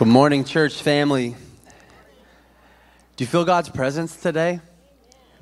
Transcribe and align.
Good 0.00 0.08
morning, 0.08 0.44
church 0.44 0.80
family. 0.80 1.36
Do 3.16 3.22
you 3.22 3.26
feel 3.26 3.44
God's 3.44 3.68
presence 3.68 4.16
today? 4.16 4.60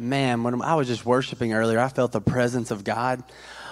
Man, 0.00 0.42
when 0.42 0.60
I 0.62 0.74
was 0.74 0.88
just 0.88 1.06
worshiping 1.06 1.52
earlier, 1.52 1.78
I 1.78 1.86
felt 1.86 2.10
the 2.10 2.20
presence 2.20 2.72
of 2.72 2.82
God. 2.82 3.22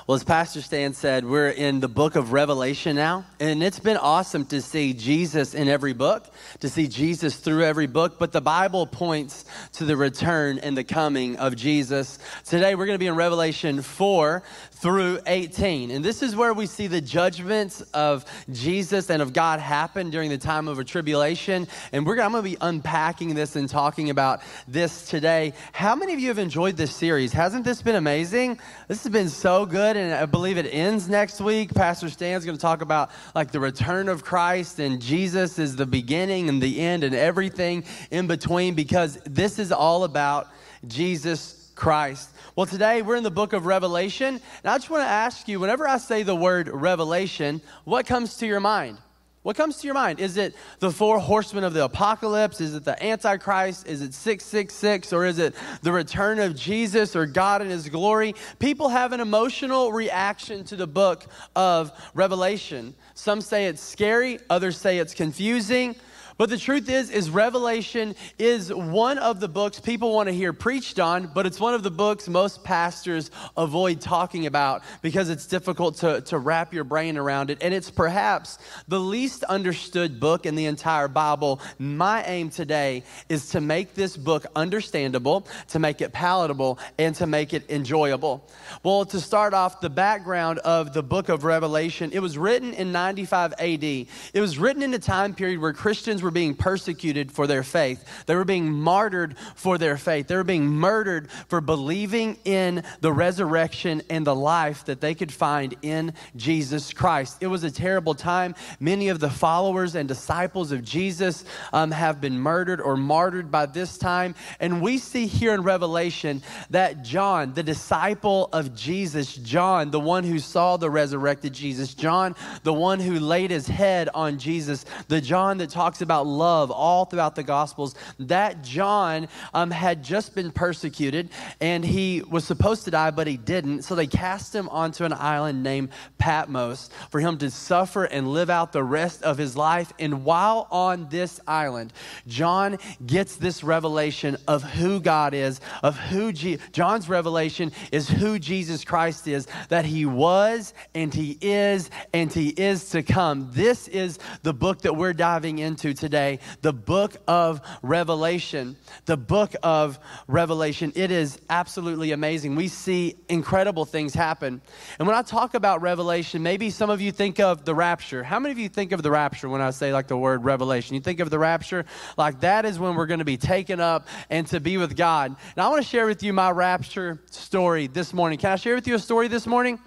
Well, 0.06 0.14
as 0.14 0.22
Pastor 0.22 0.62
Stan 0.62 0.94
said, 0.94 1.24
we're 1.24 1.48
in 1.48 1.80
the 1.80 1.88
book 1.88 2.14
of 2.14 2.30
Revelation 2.30 2.94
now, 2.94 3.26
and 3.40 3.64
it's 3.64 3.80
been 3.80 3.96
awesome 3.96 4.46
to 4.46 4.62
see 4.62 4.92
Jesus 4.92 5.54
in 5.54 5.66
every 5.66 5.92
book, 5.92 6.32
to 6.60 6.68
see 6.68 6.86
Jesus 6.86 7.34
through 7.34 7.64
every 7.64 7.88
book, 7.88 8.20
but 8.20 8.30
the 8.30 8.40
Bible 8.40 8.86
points 8.86 9.44
to 9.72 9.84
the 9.84 9.96
return 9.96 10.60
and 10.60 10.76
the 10.76 10.84
coming 10.84 11.34
of 11.38 11.56
Jesus. 11.56 12.20
Today, 12.44 12.76
we're 12.76 12.86
going 12.86 12.94
to 12.94 13.00
be 13.00 13.08
in 13.08 13.16
Revelation 13.16 13.82
4 13.82 14.44
through 14.76 15.20
18, 15.26 15.90
and 15.90 16.04
this 16.04 16.22
is 16.22 16.36
where 16.36 16.52
we 16.52 16.66
see 16.66 16.86
the 16.86 17.00
judgments 17.00 17.80
of 17.94 18.26
Jesus 18.52 19.08
and 19.08 19.22
of 19.22 19.32
God 19.32 19.58
happen 19.58 20.10
during 20.10 20.28
the 20.28 20.36
time 20.36 20.68
of 20.68 20.78
a 20.78 20.84
tribulation, 20.84 21.66
and 21.92 22.04
we're, 22.04 22.20
I'm 22.20 22.32
going 22.32 22.44
to 22.44 22.50
be 22.50 22.58
unpacking 22.60 23.34
this 23.34 23.56
and 23.56 23.68
talking 23.70 24.10
about 24.10 24.42
this 24.68 25.08
today. 25.08 25.54
How 25.72 25.96
many 25.96 26.12
of 26.12 26.20
you 26.20 26.28
have 26.28 26.38
enjoyed 26.38 26.76
this 26.76 26.94
series? 26.94 27.32
Hasn't 27.32 27.64
this 27.64 27.80
been 27.80 27.96
amazing? 27.96 28.58
This 28.86 29.02
has 29.02 29.10
been 29.10 29.30
so 29.30 29.64
good 29.64 29.96
and 29.96 30.12
I 30.12 30.26
believe 30.26 30.58
it 30.58 30.68
ends 30.70 31.08
next 31.08 31.40
week. 31.40 31.72
Pastor 31.72 32.10
Stan's 32.10 32.44
going 32.44 32.56
to 32.56 32.60
talk 32.60 32.82
about 32.82 33.10
like 33.34 33.50
the 33.52 33.60
return 33.60 34.10
of 34.10 34.24
Christ, 34.24 34.78
and 34.78 35.00
Jesus 35.00 35.58
is 35.58 35.76
the 35.76 35.86
beginning 35.86 36.50
and 36.50 36.62
the 36.62 36.80
end 36.80 37.02
and 37.02 37.14
everything 37.14 37.84
in 38.10 38.26
between 38.26 38.74
because 38.74 39.18
this 39.24 39.58
is 39.58 39.72
all 39.72 40.04
about 40.04 40.48
Jesus 40.86 41.55
Christ. 41.76 42.30
Well, 42.56 42.66
today 42.66 43.02
we're 43.02 43.16
in 43.16 43.22
the 43.22 43.30
book 43.30 43.52
of 43.52 43.66
Revelation, 43.66 44.28
and 44.34 44.40
I 44.64 44.76
just 44.78 44.90
want 44.90 45.02
to 45.02 45.08
ask 45.08 45.46
you 45.46 45.60
whenever 45.60 45.86
I 45.86 45.98
say 45.98 46.24
the 46.24 46.34
word 46.34 46.68
revelation, 46.68 47.60
what 47.84 48.06
comes 48.06 48.38
to 48.38 48.46
your 48.46 48.60
mind? 48.60 48.98
What 49.46 49.56
comes 49.56 49.76
to 49.76 49.86
your 49.86 49.94
mind? 49.94 50.18
Is 50.18 50.38
it 50.38 50.56
the 50.80 50.90
four 50.90 51.20
horsemen 51.20 51.62
of 51.62 51.72
the 51.72 51.84
apocalypse? 51.84 52.60
Is 52.60 52.74
it 52.74 52.84
the 52.84 53.00
Antichrist? 53.00 53.86
Is 53.86 54.02
it 54.02 54.12
666? 54.12 55.12
Or 55.12 55.24
is 55.24 55.38
it 55.38 55.54
the 55.82 55.92
return 55.92 56.40
of 56.40 56.56
Jesus 56.56 57.14
or 57.14 57.26
God 57.26 57.62
in 57.62 57.70
his 57.70 57.88
glory? 57.88 58.34
People 58.58 58.88
have 58.88 59.12
an 59.12 59.20
emotional 59.20 59.92
reaction 59.92 60.64
to 60.64 60.74
the 60.74 60.88
book 60.88 61.26
of 61.54 61.92
Revelation. 62.12 62.92
Some 63.14 63.40
say 63.40 63.66
it's 63.66 63.80
scary, 63.80 64.40
others 64.50 64.78
say 64.78 64.98
it's 64.98 65.14
confusing. 65.14 65.94
But 66.38 66.50
the 66.50 66.58
truth 66.58 66.90
is, 66.90 67.10
is 67.10 67.30
Revelation 67.30 68.14
is 68.38 68.72
one 68.72 69.16
of 69.16 69.40
the 69.40 69.48
books 69.48 69.80
people 69.80 70.12
want 70.12 70.28
to 70.28 70.34
hear 70.34 70.52
preached 70.52 71.00
on, 71.00 71.30
but 71.34 71.46
it's 71.46 71.58
one 71.58 71.72
of 71.72 71.82
the 71.82 71.90
books 71.90 72.28
most 72.28 72.62
pastors 72.62 73.30
avoid 73.56 74.02
talking 74.02 74.44
about 74.44 74.82
because 75.00 75.30
it's 75.30 75.46
difficult 75.46 75.96
to, 75.98 76.20
to 76.22 76.38
wrap 76.38 76.74
your 76.74 76.84
brain 76.84 77.16
around 77.16 77.48
it. 77.48 77.58
And 77.62 77.72
it's 77.72 77.90
perhaps 77.90 78.58
the 78.86 79.00
least 79.00 79.44
understood 79.44 80.20
book 80.20 80.44
in 80.44 80.56
the 80.56 80.66
entire 80.66 81.08
Bible. 81.08 81.58
My 81.78 82.22
aim 82.24 82.50
today 82.50 83.02
is 83.30 83.48
to 83.50 83.62
make 83.62 83.94
this 83.94 84.14
book 84.14 84.44
understandable, 84.54 85.46
to 85.68 85.78
make 85.78 86.02
it 86.02 86.12
palatable, 86.12 86.78
and 86.98 87.14
to 87.14 87.26
make 87.26 87.54
it 87.54 87.70
enjoyable. 87.70 88.46
Well, 88.82 89.06
to 89.06 89.20
start 89.20 89.54
off, 89.54 89.80
the 89.80 89.88
background 89.88 90.58
of 90.58 90.92
the 90.92 91.02
book 91.02 91.30
of 91.30 91.44
Revelation, 91.44 92.10
it 92.12 92.20
was 92.20 92.36
written 92.36 92.74
in 92.74 92.92
95 92.92 93.54
AD. 93.54 93.84
It 93.84 94.08
was 94.34 94.58
written 94.58 94.82
in 94.82 94.92
a 94.92 94.98
time 94.98 95.34
period 95.34 95.60
where 95.60 95.72
Christians 95.72 96.25
were 96.26 96.32
being 96.32 96.54
persecuted 96.54 97.30
for 97.30 97.46
their 97.46 97.62
faith. 97.62 98.04
They 98.26 98.34
were 98.34 98.44
being 98.44 98.72
martyred 98.72 99.36
for 99.54 99.78
their 99.78 99.96
faith. 99.96 100.26
They 100.26 100.34
were 100.34 100.42
being 100.42 100.66
murdered 100.66 101.30
for 101.48 101.60
believing 101.60 102.36
in 102.44 102.82
the 103.00 103.12
resurrection 103.12 104.02
and 104.10 104.26
the 104.26 104.34
life 104.34 104.84
that 104.86 105.00
they 105.00 105.14
could 105.14 105.32
find 105.32 105.76
in 105.82 106.14
Jesus 106.34 106.92
Christ. 106.92 107.38
It 107.40 107.46
was 107.46 107.62
a 107.62 107.70
terrible 107.70 108.14
time. 108.14 108.56
Many 108.80 109.08
of 109.08 109.20
the 109.20 109.30
followers 109.30 109.94
and 109.94 110.08
disciples 110.08 110.72
of 110.72 110.82
Jesus 110.82 111.44
um, 111.72 111.92
have 111.92 112.20
been 112.20 112.40
murdered 112.40 112.80
or 112.80 112.96
martyred 112.96 113.52
by 113.52 113.66
this 113.66 113.96
time. 113.96 114.34
And 114.58 114.82
we 114.82 114.98
see 114.98 115.26
here 115.26 115.54
in 115.54 115.62
Revelation 115.62 116.42
that 116.70 117.04
John, 117.04 117.54
the 117.54 117.62
disciple 117.62 118.48
of 118.52 118.74
Jesus, 118.74 119.36
John, 119.36 119.92
the 119.92 120.00
one 120.00 120.24
who 120.24 120.40
saw 120.40 120.76
the 120.76 120.90
resurrected 120.90 121.52
Jesus, 121.52 121.94
John, 121.94 122.34
the 122.64 122.74
one 122.74 122.98
who 122.98 123.20
laid 123.20 123.52
his 123.52 123.68
head 123.68 124.08
on 124.12 124.38
Jesus, 124.38 124.84
the 125.06 125.20
John 125.20 125.58
that 125.58 125.70
talks 125.70 126.00
about 126.00 126.15
about 126.16 126.26
love 126.26 126.70
all 126.70 127.04
throughout 127.04 127.34
the 127.34 127.42
Gospels. 127.42 127.94
That 128.18 128.62
John 128.62 129.28
um, 129.52 129.70
had 129.70 130.02
just 130.02 130.34
been 130.34 130.50
persecuted 130.50 131.28
and 131.60 131.84
he 131.84 132.22
was 132.22 132.44
supposed 132.44 132.84
to 132.84 132.90
die, 132.90 133.10
but 133.10 133.26
he 133.26 133.36
didn't. 133.36 133.82
So 133.82 133.94
they 133.94 134.06
cast 134.06 134.54
him 134.54 134.68
onto 134.70 135.04
an 135.04 135.12
island 135.12 135.62
named 135.62 135.90
Patmos 136.18 136.88
for 137.10 137.20
him 137.20 137.36
to 137.38 137.50
suffer 137.50 138.04
and 138.04 138.28
live 138.28 138.48
out 138.48 138.72
the 138.72 138.82
rest 138.82 139.22
of 139.22 139.36
his 139.36 139.56
life. 139.56 139.92
And 139.98 140.24
while 140.24 140.66
on 140.70 141.08
this 141.10 141.38
island, 141.46 141.92
John 142.26 142.78
gets 143.04 143.36
this 143.36 143.62
revelation 143.62 144.36
of 144.48 144.62
who 144.62 145.00
God 145.00 145.34
is, 145.34 145.60
of 145.82 145.98
who 145.98 146.32
Je- 146.32 146.58
John's 146.72 147.08
revelation 147.08 147.72
is 147.92 148.08
who 148.08 148.38
Jesus 148.38 148.84
Christ 148.84 149.28
is, 149.28 149.46
that 149.68 149.84
he 149.84 150.06
was 150.06 150.72
and 150.94 151.12
he 151.12 151.36
is 151.42 151.90
and 152.14 152.32
he 152.32 152.48
is 152.48 152.90
to 152.90 153.02
come. 153.02 153.50
This 153.52 153.88
is 153.88 154.18
the 154.42 154.54
book 154.54 154.82
that 154.82 154.96
we're 154.96 155.12
diving 155.12 155.58
into 155.58 155.92
today 155.92 156.05
today 156.06 156.38
the 156.62 156.72
book 156.72 157.16
of 157.26 157.60
Revelation. 157.82 158.76
The 159.06 159.16
book 159.16 159.54
of 159.62 159.98
Revelation. 160.28 160.92
It 160.94 161.10
is 161.10 161.40
absolutely 161.50 162.12
amazing. 162.12 162.54
We 162.54 162.68
see 162.68 163.16
incredible 163.28 163.84
things 163.84 164.14
happen. 164.14 164.60
And 165.00 165.08
when 165.08 165.16
I 165.16 165.22
talk 165.22 165.54
about 165.54 165.82
Revelation, 165.82 166.44
maybe 166.44 166.70
some 166.70 166.90
of 166.90 167.00
you 167.00 167.10
think 167.10 167.40
of 167.40 167.64
the 167.64 167.74
rapture. 167.74 168.22
How 168.22 168.38
many 168.38 168.52
of 168.52 168.58
you 168.58 168.68
think 168.68 168.92
of 168.92 169.02
the 169.02 169.10
rapture 169.10 169.48
when 169.48 169.60
I 169.60 169.70
say 169.70 169.92
like 169.92 170.06
the 170.06 170.16
word 170.16 170.44
Revelation? 170.44 170.94
You 170.94 171.00
think 171.00 171.18
of 171.18 171.28
the 171.28 171.40
rapture 171.40 171.84
like 172.16 172.40
that 172.40 172.64
is 172.64 172.78
when 172.78 172.94
we're 172.94 173.06
going 173.06 173.18
to 173.18 173.24
be 173.24 173.36
taken 173.36 173.80
up 173.80 174.06
and 174.30 174.46
to 174.48 174.60
be 174.60 174.76
with 174.76 174.96
God. 174.96 175.34
And 175.56 175.64
I 175.64 175.68
want 175.68 175.82
to 175.82 175.88
share 175.88 176.06
with 176.06 176.22
you 176.22 176.32
my 176.32 176.52
rapture 176.52 177.20
story 177.30 177.88
this 177.88 178.14
morning. 178.14 178.38
Can 178.38 178.52
I 178.52 178.56
share 178.56 178.76
with 178.76 178.86
you 178.86 178.94
a 178.94 179.00
story 179.00 179.26
this 179.26 179.46
morning? 179.46 179.80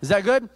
Is 0.00 0.10
that 0.10 0.22
good? 0.22 0.48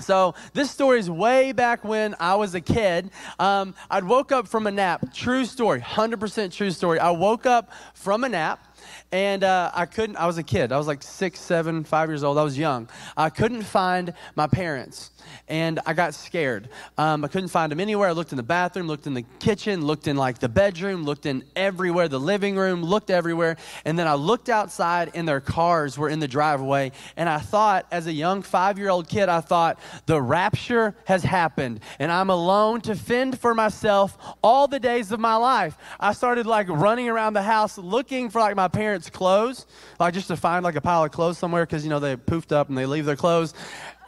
So 0.00 0.36
this 0.52 0.70
story 0.70 1.00
is 1.00 1.10
way 1.10 1.50
back 1.50 1.84
when 1.84 2.14
I 2.20 2.36
was 2.36 2.54
a 2.54 2.60
kid. 2.60 3.10
Um, 3.40 3.74
I'd 3.90 4.04
woke 4.04 4.30
up 4.30 4.46
from 4.46 4.68
a 4.68 4.70
nap. 4.70 5.12
True 5.12 5.44
story, 5.44 5.80
100% 5.80 6.52
true 6.52 6.70
story. 6.70 7.00
I 7.00 7.10
woke 7.10 7.46
up 7.46 7.72
from 7.94 8.22
a 8.22 8.28
nap 8.28 8.67
and 9.12 9.44
uh, 9.44 9.70
I 9.74 9.86
couldn't, 9.86 10.16
I 10.16 10.26
was 10.26 10.38
a 10.38 10.42
kid. 10.42 10.72
I 10.72 10.78
was 10.78 10.86
like 10.86 11.02
six, 11.02 11.40
seven, 11.40 11.84
five 11.84 12.08
years 12.08 12.24
old. 12.24 12.38
I 12.38 12.42
was 12.42 12.58
young. 12.58 12.88
I 13.16 13.30
couldn't 13.30 13.62
find 13.62 14.12
my 14.36 14.46
parents 14.46 15.10
and 15.48 15.80
I 15.86 15.94
got 15.94 16.14
scared. 16.14 16.68
Um, 16.96 17.24
I 17.24 17.28
couldn't 17.28 17.48
find 17.48 17.72
them 17.72 17.80
anywhere. 17.80 18.08
I 18.08 18.12
looked 18.12 18.32
in 18.32 18.36
the 18.36 18.42
bathroom, 18.42 18.86
looked 18.86 19.06
in 19.06 19.14
the 19.14 19.24
kitchen, 19.38 19.84
looked 19.84 20.06
in 20.06 20.16
like 20.16 20.38
the 20.38 20.48
bedroom, 20.48 21.04
looked 21.04 21.26
in 21.26 21.44
everywhere, 21.56 22.08
the 22.08 22.20
living 22.20 22.56
room, 22.56 22.82
looked 22.82 23.10
everywhere. 23.10 23.56
And 23.84 23.98
then 23.98 24.06
I 24.06 24.14
looked 24.14 24.48
outside 24.48 25.10
and 25.14 25.26
their 25.26 25.40
cars 25.40 25.98
were 25.98 26.08
in 26.08 26.18
the 26.18 26.28
driveway. 26.28 26.92
And 27.16 27.28
I 27.28 27.38
thought, 27.38 27.86
as 27.90 28.06
a 28.06 28.12
young 28.12 28.42
five 28.42 28.78
year 28.78 28.90
old 28.90 29.08
kid, 29.08 29.28
I 29.28 29.40
thought, 29.40 29.78
the 30.06 30.20
rapture 30.20 30.94
has 31.06 31.22
happened 31.22 31.80
and 31.98 32.12
I'm 32.12 32.30
alone 32.30 32.80
to 32.82 32.94
fend 32.94 33.38
for 33.38 33.54
myself 33.54 34.16
all 34.42 34.68
the 34.68 34.80
days 34.80 35.12
of 35.12 35.20
my 35.20 35.36
life. 35.36 35.76
I 35.98 36.12
started 36.12 36.46
like 36.46 36.68
running 36.68 37.08
around 37.08 37.34
the 37.34 37.42
house 37.42 37.78
looking 37.78 38.30
for 38.30 38.40
like 38.40 38.56
my 38.56 38.67
parents' 38.68 39.10
clothes, 39.10 39.66
like 39.98 40.14
just 40.14 40.28
to 40.28 40.36
find 40.36 40.62
like 40.64 40.76
a 40.76 40.80
pile 40.80 41.04
of 41.04 41.10
clothes 41.10 41.38
somewhere 41.38 41.64
because, 41.64 41.84
you 41.84 41.90
know, 41.90 41.98
they 41.98 42.16
poofed 42.16 42.52
up 42.52 42.68
and 42.68 42.78
they 42.78 42.86
leave 42.86 43.04
their 43.04 43.16
clothes. 43.16 43.54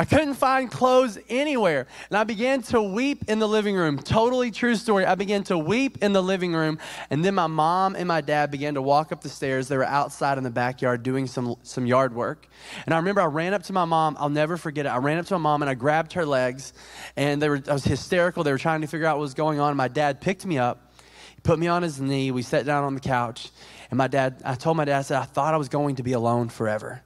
I 0.00 0.06
couldn't 0.06 0.32
find 0.32 0.70
clothes 0.70 1.18
anywhere. 1.28 1.86
And 2.08 2.16
I 2.16 2.24
began 2.24 2.62
to 2.62 2.80
weep 2.80 3.24
in 3.28 3.38
the 3.38 3.46
living 3.46 3.76
room. 3.76 3.98
Totally 3.98 4.50
true 4.50 4.74
story. 4.74 5.04
I 5.04 5.14
began 5.14 5.44
to 5.44 5.58
weep 5.58 5.98
in 6.02 6.14
the 6.14 6.22
living 6.22 6.54
room. 6.54 6.78
And 7.10 7.22
then 7.22 7.34
my 7.34 7.48
mom 7.48 7.94
and 7.94 8.08
my 8.08 8.22
dad 8.22 8.50
began 8.50 8.74
to 8.74 8.82
walk 8.82 9.12
up 9.12 9.20
the 9.20 9.28
stairs. 9.28 9.68
They 9.68 9.76
were 9.76 9.84
outside 9.84 10.38
in 10.38 10.44
the 10.44 10.50
backyard 10.50 11.02
doing 11.02 11.26
some, 11.26 11.54
some 11.64 11.84
yard 11.84 12.14
work. 12.14 12.48
And 12.86 12.94
I 12.94 12.96
remember 12.96 13.20
I 13.20 13.26
ran 13.26 13.52
up 13.52 13.62
to 13.64 13.74
my 13.74 13.84
mom. 13.84 14.16
I'll 14.18 14.30
never 14.30 14.56
forget 14.56 14.86
it. 14.86 14.88
I 14.88 14.96
ran 14.96 15.18
up 15.18 15.26
to 15.26 15.34
my 15.34 15.42
mom 15.42 15.60
and 15.60 15.70
I 15.70 15.74
grabbed 15.74 16.14
her 16.14 16.24
legs. 16.24 16.72
And 17.14 17.42
they 17.42 17.50
were, 17.50 17.62
I 17.68 17.74
was 17.74 17.84
hysterical. 17.84 18.42
They 18.42 18.52
were 18.52 18.58
trying 18.58 18.80
to 18.80 18.86
figure 18.86 19.06
out 19.06 19.18
what 19.18 19.22
was 19.22 19.34
going 19.34 19.60
on. 19.60 19.76
My 19.76 19.88
dad 19.88 20.22
picked 20.22 20.46
me 20.46 20.56
up, 20.56 20.94
put 21.42 21.58
me 21.58 21.66
on 21.66 21.82
his 21.82 22.00
knee. 22.00 22.30
We 22.30 22.40
sat 22.40 22.64
down 22.64 22.84
on 22.84 22.94
the 22.94 23.00
couch. 23.00 23.50
And 23.90 23.98
my 23.98 24.06
dad, 24.06 24.40
I 24.44 24.54
told 24.54 24.76
my 24.76 24.84
dad, 24.84 24.98
I 25.00 25.02
said, 25.02 25.18
I 25.18 25.24
thought 25.24 25.52
I 25.52 25.56
was 25.56 25.68
going 25.68 25.96
to 25.96 26.02
be 26.02 26.12
alone 26.12 26.48
forever. 26.48 27.02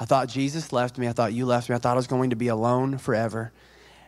I 0.00 0.06
thought 0.06 0.28
Jesus 0.28 0.72
left 0.72 0.98
me. 0.98 1.06
I 1.06 1.12
thought 1.12 1.32
you 1.32 1.46
left 1.46 1.68
me. 1.68 1.76
I 1.76 1.78
thought 1.78 1.92
I 1.92 1.96
was 1.96 2.06
going 2.06 2.30
to 2.30 2.36
be 2.36 2.48
alone 2.48 2.98
forever. 2.98 3.52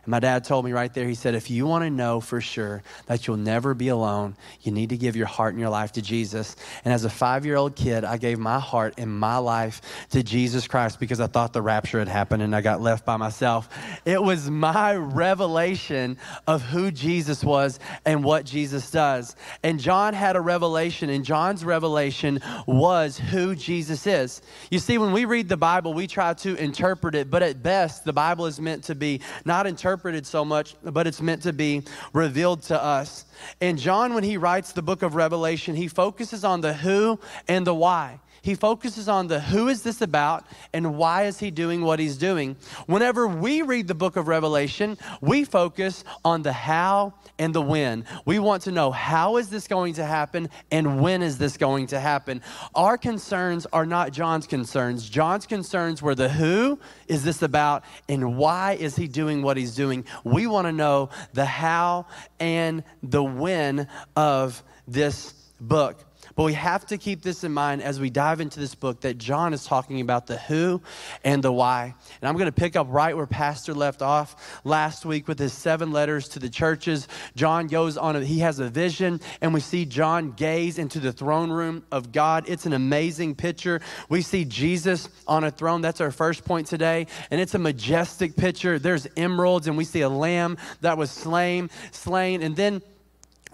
And 0.07 0.11
my 0.11 0.21
dad 0.21 0.45
told 0.45 0.63
me 0.63 0.71
right 0.71 0.93
there, 0.93 1.05
he 1.05 1.15
said, 1.15 1.35
if 1.35 1.51
you 1.51 1.65
want 1.65 1.83
to 1.83 1.89
know 1.89 2.21
for 2.21 2.39
sure 2.39 2.81
that 3.07 3.27
you'll 3.27 3.35
never 3.35 3.73
be 3.73 3.89
alone, 3.89 4.37
you 4.61 4.71
need 4.71 4.91
to 4.91 4.97
give 4.97 5.17
your 5.17 5.25
heart 5.27 5.53
and 5.53 5.59
your 5.59 5.69
life 5.69 5.91
to 5.91 6.01
Jesus. 6.01 6.55
And 6.85 6.93
as 6.93 7.03
a 7.03 7.09
five 7.09 7.45
year 7.45 7.57
old 7.57 7.75
kid, 7.75 8.05
I 8.05 8.15
gave 8.15 8.39
my 8.39 8.57
heart 8.57 8.93
and 8.97 9.11
my 9.11 9.35
life 9.35 9.81
to 10.11 10.23
Jesus 10.23 10.65
Christ 10.65 11.01
because 11.01 11.19
I 11.19 11.27
thought 11.27 11.51
the 11.51 11.61
rapture 11.61 11.99
had 11.99 12.07
happened 12.07 12.41
and 12.41 12.55
I 12.55 12.61
got 12.61 12.79
left 12.79 13.05
by 13.05 13.17
myself. 13.17 13.67
It 14.05 14.23
was 14.23 14.49
my 14.49 14.95
revelation 14.95 16.17
of 16.47 16.61
who 16.61 16.89
Jesus 16.89 17.43
was 17.43 17.77
and 18.05 18.23
what 18.23 18.45
Jesus 18.45 18.89
does. 18.89 19.35
And 19.61 19.77
John 19.77 20.13
had 20.13 20.37
a 20.37 20.41
revelation, 20.41 21.09
and 21.09 21.25
John's 21.25 21.65
revelation 21.65 22.39
was 22.65 23.17
who 23.17 23.55
Jesus 23.55 24.07
is. 24.07 24.41
You 24.71 24.79
see, 24.79 24.97
when 24.97 25.11
we 25.11 25.25
read 25.25 25.49
the 25.49 25.57
Bible, 25.57 25.93
we 25.93 26.07
try 26.07 26.33
to 26.35 26.55
interpret 26.55 27.13
it, 27.13 27.29
but 27.29 27.43
at 27.43 27.61
best, 27.61 28.05
the 28.05 28.13
Bible 28.13 28.45
is 28.45 28.61
meant 28.61 28.85
to 28.85 28.95
be 28.95 29.19
not 29.43 29.67
interpreted 29.67 29.96
so 30.25 30.45
much, 30.45 30.75
but 30.83 31.07
it's 31.07 31.21
meant 31.21 31.43
to 31.43 31.53
be 31.53 31.83
revealed 32.13 32.63
to 32.63 32.81
us. 32.81 33.25
And 33.61 33.77
John, 33.77 34.13
when 34.13 34.23
he 34.23 34.37
writes 34.37 34.71
the 34.71 34.81
book 34.81 35.01
of 35.03 35.15
Revelation, 35.15 35.75
he 35.75 35.87
focuses 35.87 36.43
on 36.43 36.61
the 36.61 36.73
who 36.73 37.19
and 37.47 37.65
the 37.65 37.73
why. 37.73 38.19
He 38.47 38.55
focuses 38.55 39.09
on 39.09 39.27
the 39.27 39.41
who 39.41 39.67
is 39.67 39.81
this 39.81 40.01
about 40.01 40.45
and 40.71 40.95
why 40.95 41.23
is 41.23 41.37
he 41.37 41.51
doing 41.51 41.81
what 41.81 41.99
he's 41.99 42.15
doing. 42.15 42.55
Whenever 42.85 43.27
we 43.27 43.61
read 43.61 43.89
the 43.89 43.93
book 43.93 44.15
of 44.15 44.29
Revelation, 44.29 44.97
we 45.19 45.43
focus 45.43 46.05
on 46.23 46.43
the 46.43 46.53
how 46.53 47.13
and 47.37 47.53
the 47.53 47.59
when. 47.59 48.05
We 48.23 48.39
want 48.39 48.63
to 48.63 48.71
know 48.71 48.89
how 48.89 49.35
is 49.35 49.49
this 49.49 49.67
going 49.67 49.95
to 49.95 50.05
happen 50.05 50.49
and 50.71 51.01
when 51.01 51.23
is 51.23 51.37
this 51.37 51.57
going 51.57 51.87
to 51.87 51.99
happen. 51.99 52.41
Our 52.73 52.97
concerns 52.97 53.65
are 53.73 53.85
not 53.85 54.13
John's 54.13 54.47
concerns. 54.47 55.09
John's 55.09 55.45
concerns 55.45 56.01
were 56.01 56.15
the 56.15 56.29
who 56.29 56.79
is 57.09 57.25
this 57.25 57.41
about 57.41 57.83
and 58.07 58.37
why 58.37 58.77
is 58.79 58.95
he 58.95 59.09
doing 59.09 59.41
what 59.41 59.57
he's 59.57 59.75
doing. 59.75 60.05
We 60.23 60.47
want 60.47 60.67
to 60.67 60.71
know 60.71 61.09
the 61.33 61.43
how 61.43 62.05
and 62.39 62.85
the 63.03 63.25
when 63.25 63.89
of 64.15 64.63
this 64.87 65.33
book. 65.59 66.06
But 66.37 66.43
we 66.43 66.53
have 66.53 66.85
to 66.85 66.99
keep 66.99 67.23
this 67.23 67.43
in 67.43 67.51
mind 67.51 67.81
as 67.81 67.99
we 67.99 68.11
dive 68.11 68.41
into 68.41 68.59
this 68.59 68.75
book 68.75 69.01
that 69.01 69.17
John 69.17 69.55
is 69.55 69.65
talking 69.65 70.01
about 70.01 70.27
the 70.27 70.37
who 70.37 70.83
and 71.23 71.43
the 71.43 71.51
why. 71.51 71.95
And 72.21 72.29
I'm 72.29 72.35
going 72.35 72.45
to 72.45 72.51
pick 72.51 72.75
up 72.75 72.85
right 72.91 73.17
where 73.17 73.25
Pastor 73.25 73.73
left 73.73 74.03
off 74.03 74.61
last 74.63 75.03
week 75.03 75.27
with 75.27 75.39
his 75.39 75.51
seven 75.51 75.91
letters 75.91 76.29
to 76.29 76.39
the 76.39 76.47
churches. 76.47 77.07
John 77.35 77.65
goes 77.65 77.97
on, 77.97 78.15
a, 78.15 78.23
he 78.23 78.37
has 78.39 78.59
a 78.59 78.69
vision, 78.69 79.19
and 79.41 79.51
we 79.51 79.61
see 79.61 79.83
John 79.83 80.33
gaze 80.33 80.77
into 80.77 80.99
the 80.99 81.11
throne 81.11 81.49
room 81.49 81.83
of 81.91 82.11
God. 82.11 82.45
It's 82.47 82.67
an 82.67 82.73
amazing 82.73 83.33
picture. 83.33 83.81
We 84.07 84.21
see 84.21 84.45
Jesus 84.45 85.09
on 85.27 85.43
a 85.43 85.49
throne. 85.49 85.81
That's 85.81 86.01
our 86.01 86.11
first 86.11 86.45
point 86.45 86.67
today. 86.67 87.07
And 87.31 87.41
it's 87.41 87.55
a 87.55 87.59
majestic 87.59 88.35
picture. 88.35 88.77
There's 88.77 89.07
emeralds, 89.17 89.65
and 89.65 89.75
we 89.75 89.85
see 89.85 90.01
a 90.01 90.09
lamb 90.09 90.57
that 90.81 90.99
was 90.99 91.09
slain, 91.09 91.71
slain. 91.91 92.43
And 92.43 92.55
then 92.55 92.83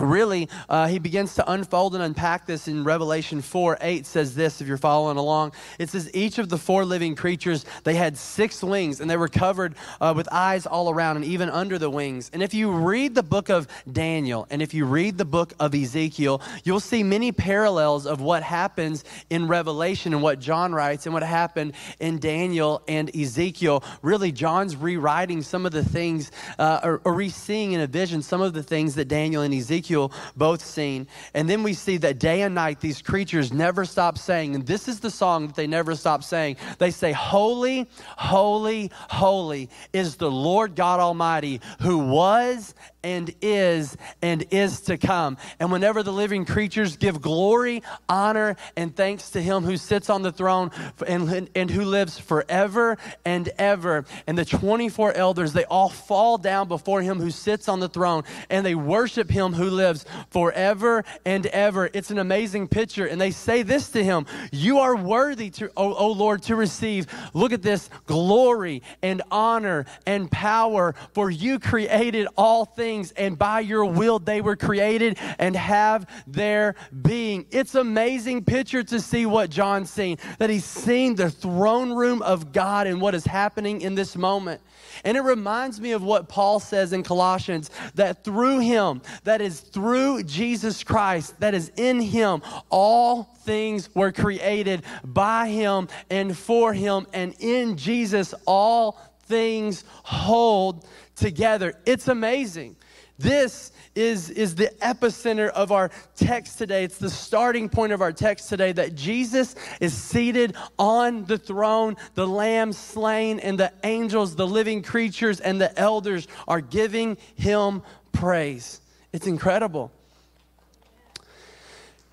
really 0.04 0.50
uh, 0.70 0.88
he 0.88 1.00
begins 1.00 1.36
to 1.36 1.52
unfold 1.52 1.96
and 1.96 2.04
unpack 2.04 2.46
this 2.46 2.68
in 2.68 2.84
revelation 2.84 3.42
4 3.42 3.78
8 3.82 4.06
says 4.06 4.36
this 4.36 4.62
if 4.62 4.68
you're 4.68 4.78
following 4.78 5.18
along. 5.18 5.54
It 5.80 5.90
says 5.90 6.10
each 6.14 6.38
of 6.38 6.50
the 6.50 6.58
four 6.58 6.86
living 6.86 7.16
creatures 7.16 7.66
they 7.84 7.96
had 7.96 8.18
six 8.18 8.64
wings 8.64 9.00
and 9.00 9.10
they 9.10 9.18
were 9.18 9.28
covered 9.28 9.76
uh, 10.02 10.14
with 10.16 10.28
eyes 10.32 10.66
all 10.66 10.90
around 10.90 11.18
and 11.18 11.26
even 11.26 11.50
under 11.50 11.78
the 11.78 11.90
wings. 11.90 12.30
And 12.34 12.44
if 12.44 12.54
you 12.54 12.72
read 12.72 13.16
the 13.16 13.24
book 13.24 13.50
of 13.50 13.68
daniel 13.92 14.48
and 14.50 14.62
if 14.62 14.74
you 14.74 14.86
read 14.86 15.18
the 15.18 15.26
book 15.26 15.54
of 15.60 15.74
ezekiel 15.76 16.42
you'll 16.64 16.80
see 16.80 17.04
many 17.04 17.32
parallels 17.32 18.06
of 18.06 18.22
what 18.22 18.44
happens 18.44 19.04
in 19.30 19.48
revelation 19.48 20.14
and 20.14 20.22
what 20.22 20.40
john 20.40 20.74
writes 20.74 21.06
and 21.06 21.14
what 21.14 21.24
happened 21.24 21.74
in 22.00 22.20
daniel 22.20 22.82
and 22.88 23.16
ezekiel. 23.16 23.84
Really 24.02 24.32
john's 24.32 24.76
rewriting 24.76 25.42
some 25.42 25.66
of 25.66 25.72
the 25.72 25.84
things 25.84 26.32
uh, 26.60 26.80
or, 26.84 27.02
or 27.04 27.14
re-seeing 27.14 27.74
in 27.74 27.82
a 27.82 27.88
vision 27.88 28.22
some 28.22 28.42
of 28.42 28.54
the 28.54 28.64
things 28.64 28.96
that 28.96 29.08
daniel 29.08 29.42
and 29.42 29.54
ezekiel 29.54 29.93
Ezekiel 29.94 30.12
both 30.36 30.64
seen. 30.64 31.08
And 31.34 31.50
then 31.50 31.64
we 31.64 31.74
see 31.74 31.98
that 31.98 32.20
day 32.20 32.42
and 32.42 32.56
night 32.56 32.80
these 32.80 33.02
creatures 33.02 33.54
never 33.54 33.86
stop 33.86 34.18
saying, 34.18 34.56
and 34.56 34.66
this 34.66 34.88
is 34.88 35.00
the 35.00 35.10
song 35.10 35.48
that 35.48 35.56
they 35.56 35.68
never 35.68 35.96
stop 35.96 36.24
saying. 36.24 36.58
They 36.80 36.92
say, 36.92 37.12
Holy, 37.12 37.88
holy, 38.18 38.92
holy 39.10 39.70
is 39.92 40.16
the 40.16 40.32
Lord 40.32 40.76
God 40.76 41.00
Almighty 41.00 41.62
who 41.80 41.98
was 42.00 42.74
and 43.04 43.34
is 43.42 43.98
and 44.22 44.46
is 44.52 44.82
to 44.82 44.98
come. 44.98 45.38
And 45.60 45.72
whenever 45.72 46.04
the 46.04 46.14
living 46.14 46.46
creatures 46.46 46.98
give 46.98 47.22
glory, 47.22 47.84
honor, 48.08 48.56
and 48.76 48.96
thanks 48.96 49.32
to 49.32 49.42
him 49.42 49.64
who 49.64 49.78
sits 49.78 50.10
on 50.10 50.22
the 50.22 50.32
throne 50.32 50.72
and, 51.08 51.50
and 51.56 51.70
who 51.70 51.84
lives 51.84 52.20
forever 52.20 52.98
and 53.26 53.50
ever, 53.58 54.06
and 54.28 54.38
the 54.38 54.46
24 54.46 55.14
elders, 55.14 55.54
they 55.54 55.66
all 55.66 55.90
fall 55.90 56.38
down 56.38 56.68
before 56.68 57.02
him 57.02 57.20
who 57.20 57.32
sits 57.32 57.68
on 57.68 57.80
the 57.80 57.90
throne 57.90 58.24
and 58.50 58.66
they 58.66 58.76
worship 58.76 59.30
him 59.30 59.54
who 59.54 59.70
lives 59.70 60.06
forever 60.30 61.04
and 61.26 61.46
ever. 61.48 61.90
It's 61.94 62.12
an 62.12 62.20
amazing 62.20 62.68
picture. 62.68 63.06
And 63.06 63.20
they 63.20 63.32
say 63.32 63.64
this 63.64 63.90
to 63.92 64.04
him 64.04 64.26
You 64.52 64.80
are 64.80 64.96
worthy 64.96 65.50
to, 65.52 65.72
O, 65.76 65.94
o 65.94 66.12
Lord, 66.12 66.44
to 66.44 66.56
receive, 66.56 67.08
look 67.34 67.52
at 67.52 67.62
this, 67.62 67.90
glory 68.06 68.82
and 69.02 69.22
honor 69.32 69.86
and 70.06 70.30
power, 70.32 70.96
for 71.14 71.30
you 71.30 71.60
created 71.60 72.28
all 72.38 72.66
things, 72.66 72.93
and 73.18 73.38
by 73.38 73.60
your 73.60 73.86
will 73.86 74.20
they 74.20 74.42
were 74.42 74.56
created 74.56 75.18
and 75.40 75.56
have 75.56 76.06
their 76.28 76.76
being. 77.02 77.46
It's 77.52 77.76
amazing 77.76 78.46
picture 78.46 78.84
to 78.84 79.00
see 79.00 79.26
what 79.26 79.50
John's 79.50 79.90
seen, 79.90 80.18
that 80.40 80.50
he's 80.50 80.66
seen 80.66 81.16
the 81.16 81.30
throne 81.30 81.94
room 81.94 82.22
of 82.22 82.52
God 82.52 82.88
and 82.88 83.02
what 83.02 83.16
is 83.16 83.26
happening 83.26 83.82
in 83.82 83.96
this 83.96 84.16
moment. 84.16 84.62
And 85.04 85.18
it 85.18 85.22
reminds 85.22 85.82
me 85.82 85.92
of 85.92 86.04
what 86.04 86.30
Paul 86.30 86.60
says 86.60 86.94
in 86.94 87.04
Colossians 87.04 87.72
that 87.96 88.24
through 88.24 88.60
him, 88.60 89.02
that 89.24 89.42
is 89.42 89.60
through 89.60 90.24
Jesus 90.24 90.84
Christ, 90.84 91.40
that 91.40 91.54
is 91.54 91.72
in 91.78 92.00
him, 92.00 92.42
all 92.70 93.24
things 93.44 93.90
were 93.96 94.12
created 94.12 94.84
by 95.04 95.50
him 95.50 95.88
and 96.10 96.38
for 96.38 96.74
him. 96.74 97.08
And 97.14 97.34
in 97.40 97.78
Jesus, 97.78 98.34
all 98.46 99.00
things 99.26 99.84
hold 100.04 100.86
together. 101.16 101.74
It's 101.86 102.08
amazing. 102.08 102.76
This 103.24 103.72
is, 103.96 104.30
is 104.32 104.56
the 104.56 104.70
epicenter 104.82 105.48
of 105.50 105.72
our 105.72 105.90
text 106.18 106.58
today. 106.58 106.84
It's 106.84 106.98
the 106.98 107.10
starting 107.10 107.70
point 107.70 107.94
of 107.94 108.02
our 108.02 108.12
text 108.12 108.50
today 108.50 108.74
that 108.74 108.96
Jesus 108.96 109.56
is 109.80 109.94
seated 109.94 110.58
on 110.78 111.24
the 111.24 111.38
throne, 111.38 111.96
the 112.16 112.28
Lamb 112.28 112.74
slain, 112.74 113.40
and 113.40 113.58
the 113.58 113.72
angels, 113.86 114.36
the 114.36 114.46
living 114.46 114.82
creatures, 114.82 115.40
and 115.40 115.62
the 115.62 115.78
elders 115.80 116.28
are 116.50 116.60
giving 116.60 117.18
him 117.36 117.82
praise. 118.12 118.82
It's 119.14 119.26
incredible. 119.26 119.90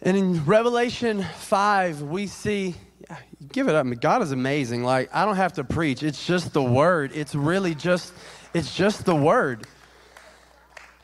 And 0.03 0.17
in 0.17 0.45
Revelation 0.45 1.25
5, 1.39 2.03
we 2.03 2.29
see, 2.29 2.77
give 3.53 3.69
it 3.69 3.75
up. 3.75 3.87
God 4.01 4.23
is 4.23 4.31
amazing. 4.31 4.85
Like, 4.85 5.11
I 5.13 5.25
don't 5.25 5.37
have 5.37 5.55
to 5.55 5.65
preach, 5.65 6.05
it's 6.05 6.25
just 6.25 6.53
the 6.53 6.63
word. 6.63 7.11
It's 7.15 7.35
really 7.35 7.75
just, 7.75 8.13
it's 8.55 8.77
just 8.77 9.05
the 9.05 9.17
word. 9.17 9.67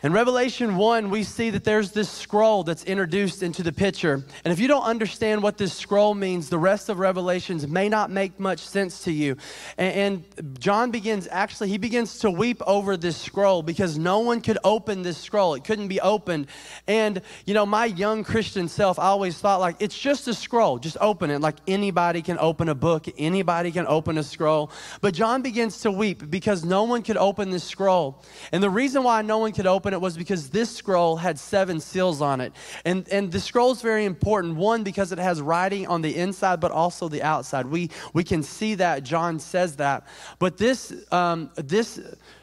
In 0.03 0.13
Revelation 0.13 0.77
1, 0.77 1.09
we 1.09 1.23
see 1.23 1.49
that 1.49 1.65
there's 1.65 1.93
this 1.93 2.11
scroll 2.11 2.63
that's 2.65 2.85
introduced 2.85 3.43
into 3.43 3.63
the 3.63 3.73
picture. 3.73 4.23
And 4.45 4.53
if 4.53 4.61
you 4.61 4.69
don't 4.69 4.83
understand 4.83 5.43
what 5.43 5.57
this 5.57 5.73
scroll 5.73 6.13
means, 6.15 6.51
the 6.51 6.59
rest 6.59 6.91
of 6.91 6.99
Revelations 6.99 7.67
may 7.67 7.89
not 7.89 8.11
make 8.11 8.39
much 8.39 8.59
sense 8.59 9.05
to 9.05 9.11
you. 9.11 9.39
And, 9.79 10.23
and, 10.39 10.61
John 10.61 10.91
begins, 10.91 11.27
actually, 11.31 11.71
he 11.71 11.79
begins 11.79 12.19
to 12.19 12.31
weep 12.31 12.61
over 12.67 12.99
this 12.99 13.17
scroll 13.17 13.63
because 13.63 13.97
no 13.97 14.19
one 14.19 14.43
could 14.43 14.59
open 14.65 15.01
this 15.01 15.17
scroll. 15.17 15.55
It 15.55 15.65
couldn't 15.65 15.89
be 15.89 15.99
opened. 16.03 16.49
And, 16.87 17.23
you 17.47 17.55
know, 17.55 17.65
my 17.65 17.87
young 17.87 18.23
Christian 18.23 18.69
self, 18.69 18.99
I 18.99 19.07
always 19.07 19.38
thought, 19.38 19.61
like, 19.61 19.76
it's 19.81 19.99
just 19.99 20.29
a 20.29 20.35
scroll. 20.35 20.79
Just 20.79 20.99
open 21.00 21.31
it. 21.31 21.41
Like 21.41 21.57
anybody 21.67 22.21
can 22.21 22.37
open 22.38 22.69
a 22.69 22.75
book, 22.75 23.07
anybody 23.17 23.73
can 23.73 23.87
open 23.87 24.19
a 24.19 24.23
scroll. 24.23 24.71
But 25.00 25.15
John 25.15 25.41
begins 25.41 25.81
to 25.81 25.91
weep 25.91 26.31
because 26.31 26.67
no 26.67 26.85
one 26.85 27.03
could 27.03 27.17
open 27.17 27.49
this 27.49 27.65
scroll. 27.65 28.23
And 28.53 28.62
the 28.62 28.71
reason 28.71 29.03
why 29.03 29.23
no 29.23 29.38
one 29.38 29.53
could 29.53 29.67
open 29.67 29.86
open 29.87 29.95
it 29.95 30.00
was 30.00 30.16
because 30.16 30.50
this 30.50 30.69
scroll 30.75 31.14
had 31.14 31.38
seven 31.38 31.78
seals 31.78 32.21
on 32.21 32.40
it. 32.40 32.52
And, 32.85 33.09
and 33.09 33.31
the 33.31 33.38
scroll 33.38 33.71
is 33.71 33.83
very 33.83 34.05
important. 34.05 34.57
One, 34.57 34.83
because 34.83 35.12
it 35.12 35.19
has 35.19 35.40
writing 35.40 35.87
on 35.87 36.02
the 36.02 36.16
inside, 36.16 36.59
but 36.59 36.73
also 36.73 37.09
the 37.09 37.23
outside. 37.23 37.66
We, 37.66 37.90
we 38.12 38.25
can 38.25 38.43
see 38.43 38.75
that. 38.76 39.05
John 39.05 39.38
says 39.38 39.76
that. 39.76 40.09
But 40.40 40.57
this, 40.59 40.93
um, 41.12 41.50
this 41.55 42.00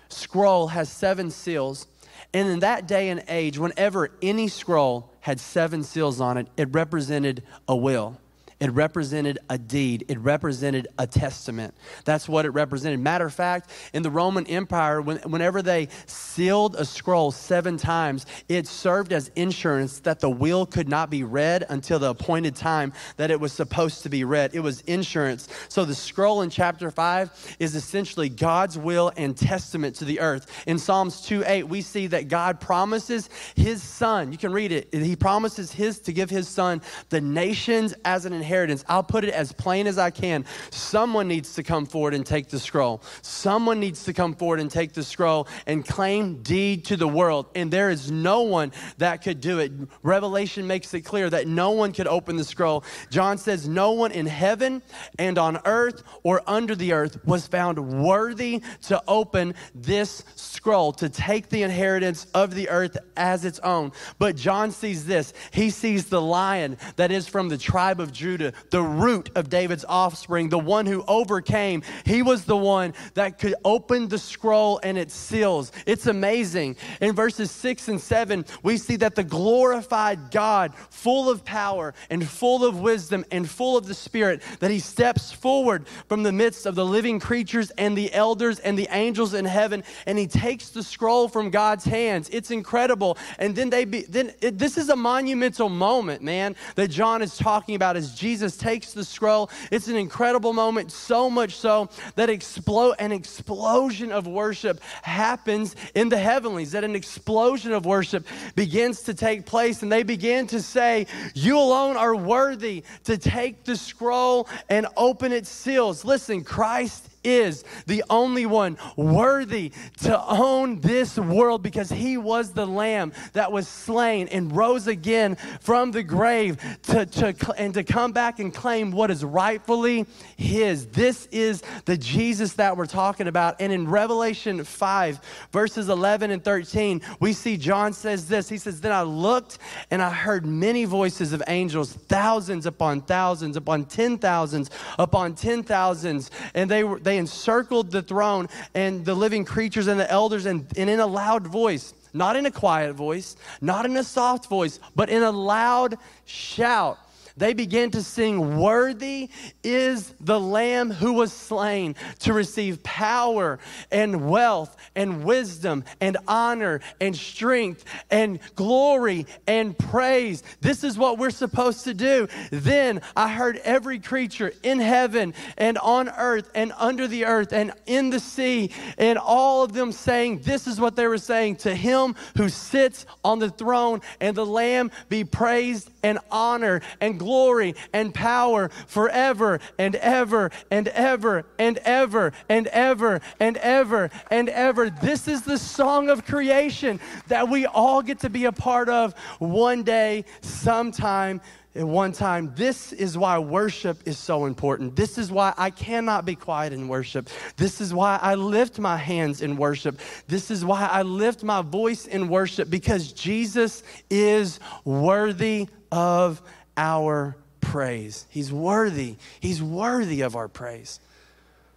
scroll 0.07 0.67
has 0.67 0.89
seven 0.89 1.31
seals. 1.31 1.88
And 2.33 2.47
in 2.47 2.59
that 2.62 2.88
day 2.88 3.09
and 3.09 3.21
age, 3.27 3.57
whenever 3.57 4.12
any 4.21 4.47
scroll 4.47 5.12
had 5.19 5.41
seven 5.41 5.83
seals 5.83 6.21
on 6.21 6.38
it, 6.38 6.47
it 6.55 6.69
represented 6.71 7.43
a 7.67 7.75
will. 7.75 8.21
It 8.63 8.72
represented 8.72 9.39
a 9.50 9.58
deed. 9.58 10.05
It 10.08 10.17
represented 10.20 10.88
a 10.98 11.05
testament. 11.05 11.74
That's 12.05 12.29
what 12.29 12.46
it 12.46 12.51
represented. 12.51 12.98
Matter 13.01 13.25
of 13.25 13.34
fact, 13.34 13.70
in 13.91 14.03
the 14.03 14.10
Roman 14.10 14.48
Empire, 14.48 15.01
when, 15.01 15.17
whenever 15.17 15.62
they 15.62 15.89
sealed 16.05 16.75
a 16.75 16.86
scroll 16.86 17.32
seven 17.32 17.75
times, 17.75 18.25
it 18.48 18.65
served 18.65 19.12
as 19.12 19.29
insurance 19.36 20.00
that 20.00 20.22
the 20.22 20.29
will 20.29 20.65
could 20.65 20.88
not 20.88 21.10
be 21.10 21.25
read 21.25 21.65
until 21.67 22.00
the 22.00 22.12
appointed 22.12 22.55
time 22.55 22.93
that 23.17 23.32
it 23.32 23.38
was 23.38 23.51
supposed 23.51 24.01
to 24.03 24.10
be 24.10 24.24
read. 24.24 24.51
It 24.53 24.62
was 24.62 24.79
insurance. 24.82 25.50
So 25.67 25.84
the 25.84 25.93
scroll 25.93 26.41
in 26.41 26.50
chapter 26.50 26.89
5 26.89 27.58
is 27.60 27.75
essentially 27.75 28.29
God's 28.29 28.77
will 28.77 29.12
and 29.17 29.36
testament 29.36 29.98
to 29.98 30.05
the 30.05 30.22
earth. 30.22 30.63
In 30.67 30.79
Psalms 30.79 31.20
2 31.25 31.43
8, 31.46 31.63
we 31.63 31.82
see 31.82 32.08
that 32.08 32.29
God 32.29 32.62
promises 32.62 33.29
his 33.58 33.84
son. 33.84 34.32
You 34.32 34.38
can 34.38 34.53
read 34.53 34.72
it. 34.72 34.88
He 34.93 35.17
promises 35.17 35.70
his 35.74 36.00
to 36.00 36.13
give 36.13 36.29
his 36.29 36.48
son 36.48 36.82
the 37.10 37.20
nations 37.20 37.93
as 38.05 38.25
an 38.25 38.32
inheritance. 38.32 38.52
I'll 38.88 39.03
put 39.03 39.24
it 39.24 39.33
as 39.33 39.51
plain 39.51 39.88
as 39.88 39.98
I 39.98 40.10
can. 40.10 40.45
Someone 40.69 41.27
needs 41.27 41.55
to 41.55 41.63
come 41.63 41.86
forward 41.86 42.13
and 42.13 42.25
take 42.25 42.50
the 42.50 42.60
scroll. 42.60 43.01
Someone 43.22 43.79
needs 43.79 44.03
to 44.05 44.13
come 44.13 44.36
forward 44.36 44.60
and 44.60 44.69
take 44.69 44.93
the 44.93 45.03
scroll 45.03 45.48
and 45.65 45.88
claim 45.88 46.41
deed 46.43 46.86
to 46.86 46.98
the 46.98 47.07
world. 47.07 47.48
And 47.55 47.72
there 47.72 47.89
is 47.89 48.12
no 48.12 48.41
one 48.41 48.72
that 48.98 49.24
could 49.24 49.41
do 49.41 49.60
it. 49.60 49.72
Revelation 50.03 50.67
makes 50.67 50.93
it 50.93 51.01
clear 51.01 51.29
that 51.29 51.48
no 51.48 51.72
one 51.72 51.93
could 51.93 52.07
open 52.07 52.36
the 52.36 52.43
scroll. 52.43 52.83
John 53.10 53.38
says, 53.38 53.67
No 53.67 53.91
one 53.91 54.12
in 54.12 54.25
heaven 54.25 54.83
and 55.17 55.38
on 55.38 55.60
earth 55.65 56.03
or 56.24 56.41
under 56.48 56.75
the 56.75 56.93
earth 56.93 57.24
was 57.25 57.48
found 57.48 58.03
worthy 58.03 58.62
to 58.83 59.01
open 59.07 59.55
this 59.74 60.24
scroll, 60.36 60.91
to 60.93 61.10
take 61.10 61.50
the 61.50 61.63
inheritance 61.63 62.27
of 62.33 62.53
the 62.53 62.69
earth 62.69 62.98
as 63.15 63.45
its 63.45 63.60
own. 63.60 63.91
But 64.19 64.36
John 64.36 64.72
sees 64.72 65.05
this. 65.05 65.33
He 65.51 65.69
sees 65.69 66.05
the 66.05 66.22
lion 66.22 66.77
that 66.98 67.12
is 67.12 67.27
from 67.27 67.50
the 67.50 67.57
tribe 67.57 68.00
of 68.00 68.12
Judah, 68.12 68.42
the 68.69 68.81
root 68.81 69.29
of 69.35 69.50
David's 69.50 69.85
offspring, 69.88 70.50
the 70.50 70.59
one 70.59 70.85
who 70.85 71.03
overcame. 71.07 71.83
He 72.05 72.21
was 72.21 72.45
the 72.45 72.57
one 72.57 72.93
that 73.13 73.39
could 73.39 73.55
open 73.63 74.07
the 74.07 74.17
scroll 74.17 74.79
and 74.83 74.97
its 74.97 75.13
seals. 75.13 75.71
It's 75.85 76.07
amazing. 76.07 76.77
In 77.01 77.13
verses 77.15 77.51
6 77.51 77.88
and 77.88 78.01
7, 78.01 78.45
we 78.63 78.77
see 78.77 78.95
that 78.97 79.15
the 79.15 79.23
glorified 79.23 80.31
God, 80.31 80.73
full 80.89 81.29
of 81.29 81.45
power 81.45 81.93
and 82.09 82.27
full 82.27 82.65
of 82.65 82.79
wisdom 82.79 83.25
and 83.31 83.50
full 83.50 83.77
of 83.77 83.88
the 83.88 83.93
Spirit, 83.93 84.41
that 84.59 84.71
he 84.71 84.79
steps 84.79 85.31
forward 85.31 85.88
from 86.07 86.23
the 86.23 86.31
midst 86.31 86.65
of 86.65 86.75
the 86.75 86.85
living 86.85 87.19
creatures 87.19 87.71
and 87.77 87.97
the 87.97 88.13
elders 88.13 88.59
and 88.59 88.77
the 88.77 88.88
angels 88.91 89.33
in 89.33 89.45
heaven, 89.45 89.83
and 90.05 90.17
he 90.17 90.27
takes 90.27 90.69
the 90.69 90.83
scroll 90.83 91.27
from 91.27 91.50
God's 91.50 91.85
hands. 91.85 92.29
It's 92.31 92.51
incredible. 92.51 93.17
And 93.39 93.55
then 93.55 93.69
they 93.69 93.85
be, 93.85 94.01
then 94.03 94.33
it, 94.41 94.57
this 94.57 94.77
is 94.77 94.89
a 94.89 94.95
monumental 94.95 95.69
moment, 95.69 96.21
man, 96.21 96.55
that 96.75 96.89
John 96.89 97.21
is 97.21 97.38
talking 97.38 97.75
about 97.75 97.95
as 97.95 98.13
Jesus 98.13 98.32
takes 98.57 98.93
the 98.93 99.03
scroll. 99.03 99.49
It's 99.71 99.87
an 99.87 99.95
incredible 99.95 100.53
moment, 100.53 100.91
so 100.91 101.29
much 101.29 101.55
so 101.55 101.89
that 102.15 102.29
explode 102.29 102.95
an 102.99 103.11
explosion 103.11 104.11
of 104.11 104.27
worship 104.27 104.81
happens 105.01 105.75
in 105.95 106.09
the 106.09 106.17
heavenlies, 106.17 106.71
that 106.71 106.83
an 106.83 106.95
explosion 106.95 107.71
of 107.71 107.85
worship 107.85 108.25
begins 108.55 109.03
to 109.03 109.13
take 109.13 109.45
place, 109.45 109.83
and 109.83 109.91
they 109.91 110.03
begin 110.03 110.47
to 110.47 110.61
say, 110.61 111.07
You 111.33 111.57
alone 111.57 111.97
are 111.97 112.15
worthy 112.15 112.83
to 113.05 113.17
take 113.17 113.63
the 113.63 113.75
scroll 113.75 114.47
and 114.69 114.87
open 114.97 115.31
its 115.31 115.49
seals. 115.49 116.05
Listen, 116.05 116.43
Christ 116.43 117.09
is 117.23 117.63
the 117.85 118.03
only 118.09 118.45
one 118.45 118.77
worthy 118.95 119.71
to 120.01 120.23
own 120.25 120.79
this 120.81 121.17
world 121.17 121.63
because 121.63 121.89
he 121.89 122.17
was 122.17 122.53
the 122.53 122.65
lamb 122.65 123.13
that 123.33 123.51
was 123.51 123.67
slain 123.67 124.27
and 124.29 124.55
rose 124.55 124.87
again 124.87 125.35
from 125.61 125.91
the 125.91 126.03
grave 126.03 126.57
to, 126.83 127.05
to, 127.05 127.53
and 127.57 127.73
to 127.73 127.83
come 127.83 128.11
back 128.11 128.39
and 128.39 128.53
claim 128.53 128.91
what 128.91 129.11
is 129.11 129.23
rightfully 129.23 130.05
his. 130.37 130.87
This 130.87 131.27
is 131.31 131.63
the 131.85 131.97
Jesus 131.97 132.53
that 132.53 132.75
we're 132.75 132.85
talking 132.85 133.27
about. 133.27 133.55
And 133.59 133.71
in 133.71 133.87
Revelation 133.87 134.63
5, 134.63 135.19
verses 135.51 135.89
11 135.89 136.31
and 136.31 136.43
13, 136.43 137.01
we 137.19 137.33
see 137.33 137.57
John 137.57 137.93
says 137.93 138.27
this. 138.27 138.49
He 138.49 138.57
says, 138.57 138.81
Then 138.81 138.91
I 138.91 139.03
looked 139.03 139.59
and 139.91 140.01
I 140.01 140.09
heard 140.09 140.45
many 140.45 140.85
voices 140.85 141.33
of 141.33 141.43
angels, 141.47 141.93
thousands 141.93 142.65
upon 142.65 143.01
thousands, 143.01 143.57
upon 143.57 143.85
ten 143.85 144.17
thousands, 144.17 144.69
upon 144.97 145.35
ten 145.35 145.63
thousands, 145.63 146.31
and 146.53 146.69
they 146.69 146.83
were 146.83 146.99
they 146.99 147.12
they 147.13 147.20
encircled 147.20 147.91
the 147.91 148.01
throne 148.01 148.48
and 148.74 149.05
the 149.05 149.13
living 149.13 149.46
creatures 149.46 149.86
and 149.86 150.00
the 150.00 150.10
elders, 150.10 150.48
and, 150.48 150.65
and 150.75 150.89
in 150.89 151.00
a 151.00 151.05
loud 151.05 151.46
voice, 151.46 151.93
not 152.12 152.36
in 152.36 152.48
a 152.48 152.51
quiet 152.51 152.93
voice, 152.93 153.36
not 153.62 153.86
in 153.86 153.96
a 153.98 154.03
soft 154.03 154.48
voice, 154.48 154.79
but 154.96 155.10
in 155.10 155.22
a 155.22 155.29
loud 155.29 155.98
shout 156.25 156.98
they 157.35 157.53
began 157.53 157.89
to 157.91 158.03
sing, 158.03 158.57
Worthy 158.57 159.29
is 159.63 160.13
the 160.19 160.39
Lamb 160.39 160.91
who 160.91 161.13
was 161.13 161.33
slain 161.33 161.95
to 162.19 162.33
receive 162.33 162.83
power 162.83 163.59
and 163.91 164.29
wealth 164.29 164.75
and 164.95 165.23
wisdom 165.23 165.83
and 165.99 166.17
honor 166.27 166.81
and 167.01 167.15
strength 167.15 167.85
and 168.11 168.39
glory 168.55 169.25
and 169.47 169.77
praise. 169.77 170.43
This 170.61 170.83
is 170.83 170.97
what 170.97 171.17
we're 171.17 171.31
supposed 171.31 171.85
to 171.85 171.93
do. 171.93 172.27
Then 172.51 173.01
I 173.15 173.29
heard 173.29 173.57
every 173.63 173.99
creature 173.99 174.53
in 174.61 174.79
heaven 174.79 175.33
and 175.57 175.77
on 175.79 176.09
earth 176.09 176.51
and 176.53 176.71
under 176.77 177.07
the 177.07 177.25
earth 177.25 177.51
and 177.51 177.73
in 177.85 178.11
the 178.11 178.19
sea, 178.19 178.71
and 178.97 179.17
all 179.17 179.63
of 179.63 179.73
them 179.73 179.91
saying, 179.91 180.39
This 180.39 180.67
is 180.67 180.79
what 180.79 180.95
they 180.95 181.07
were 181.07 181.17
saying 181.17 181.57
to 181.57 181.73
him 181.73 182.15
who 182.37 182.49
sits 182.49 183.05
on 183.23 183.39
the 183.39 183.49
throne 183.49 184.01
and 184.19 184.35
the 184.35 184.45
Lamb 184.45 184.91
be 185.09 185.23
praised 185.23 185.89
and 186.03 186.19
honor 186.29 186.81
and 187.01 187.17
glory 187.23 187.75
and 187.93 188.13
power 188.13 188.69
forever 188.87 189.59
and 189.77 189.95
ever 189.95 190.51
and 190.69 190.89
ever 190.89 191.45
and 191.57 191.77
ever 191.79 192.33
and 192.49 192.67
ever 192.67 193.21
and 193.39 193.57
ever 193.57 194.09
and 194.29 194.49
ever. 194.49 194.89
This 194.89 195.27
is 195.27 195.43
the 195.43 195.57
song 195.57 196.09
of 196.09 196.25
creation 196.25 196.99
that 197.27 197.47
we 197.47 197.65
all 197.65 198.01
get 198.01 198.19
to 198.19 198.29
be 198.29 198.45
a 198.45 198.51
part 198.51 198.89
of 198.89 199.13
one 199.39 199.83
day, 199.83 200.25
sometime 200.41 201.39
at 201.75 201.87
one 201.87 202.11
time. 202.11 202.53
This 202.55 202.93
is 202.93 203.17
why 203.17 203.39
worship 203.39 203.97
is 204.05 204.17
so 204.17 204.45
important. 204.45 204.95
This 204.95 205.17
is 205.17 205.31
why 205.31 205.53
I 205.57 205.69
cannot 205.69 206.25
be 206.25 206.35
quiet 206.35 206.73
in 206.73 206.87
worship. 206.87 207.29
This 207.57 207.81
is 207.81 207.93
why 207.93 208.19
I 208.21 208.35
lift 208.35 208.79
my 208.79 208.97
hands 208.97 209.41
in 209.41 209.57
worship. 209.57 209.99
This 210.27 210.51
is 210.51 210.63
why 210.63 210.85
I 210.85 211.01
lift 211.01 211.43
my 211.43 211.61
voice 211.61 212.05
in 212.05 212.27
worship 212.27 212.69
because 212.69 213.11
Jesus 213.11 213.83
is 214.09 214.59
worthy 214.85 215.67
of 215.91 216.41
our 216.77 217.35
praise. 217.61 218.25
He's 218.29 218.51
worthy. 218.51 219.15
He's 219.39 219.61
worthy 219.61 220.21
of 220.21 220.35
our 220.35 220.47
praise. 220.47 220.99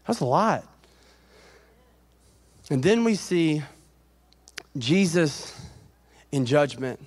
That's 0.06 0.20
a 0.20 0.24
lot. 0.24 0.64
And 2.70 2.82
then 2.82 3.04
we 3.04 3.14
see 3.14 3.62
Jesus 4.76 5.58
in 6.32 6.46
judgment. 6.46 7.00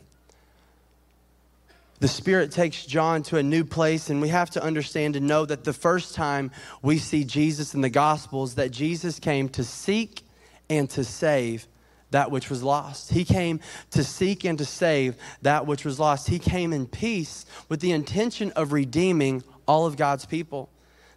The 2.00 2.08
Spirit 2.08 2.54
takes 2.54 2.86
John 2.86 3.24
to 3.24 3.38
a 3.38 3.44
new 3.44 3.66
place, 3.66 4.10
and 4.10 4.22
we 4.22 4.30
have 4.30 4.50
to 4.52 4.64
understand 4.64 5.18
and 5.18 5.28
know 5.28 5.46
that 5.46 5.66
the 5.66 5.74
first 5.74 6.16
time 6.16 6.50
we 6.82 6.98
see 6.98 7.26
Jesus 7.26 7.74
in 7.74 7.82
the 7.82 7.90
Gospels, 7.90 8.56
that 8.56 8.72
Jesus 8.72 9.20
came 9.20 9.50
to 9.50 9.66
seek 9.66 10.24
and 10.70 10.90
to 10.92 11.04
save 11.04 11.68
that 12.12 12.32
which 12.32 12.50
was 12.50 12.64
lost. 12.64 13.12
He 13.12 13.24
came 13.24 13.60
to 13.92 14.04
seek 14.04 14.44
and 14.44 14.58
to 14.58 14.66
save 14.66 15.16
that 15.42 15.68
which 15.68 15.86
was 15.86 16.00
lost. 16.00 16.28
He 16.28 16.40
came 16.40 16.74
in 16.74 16.88
peace 16.88 17.46
with 17.68 17.80
the 17.80 17.92
intention 17.92 18.52
of 18.52 18.74
redeeming 18.74 19.44
all 19.68 19.86
of 19.86 19.98
God's 19.98 20.26
people. 20.26 20.70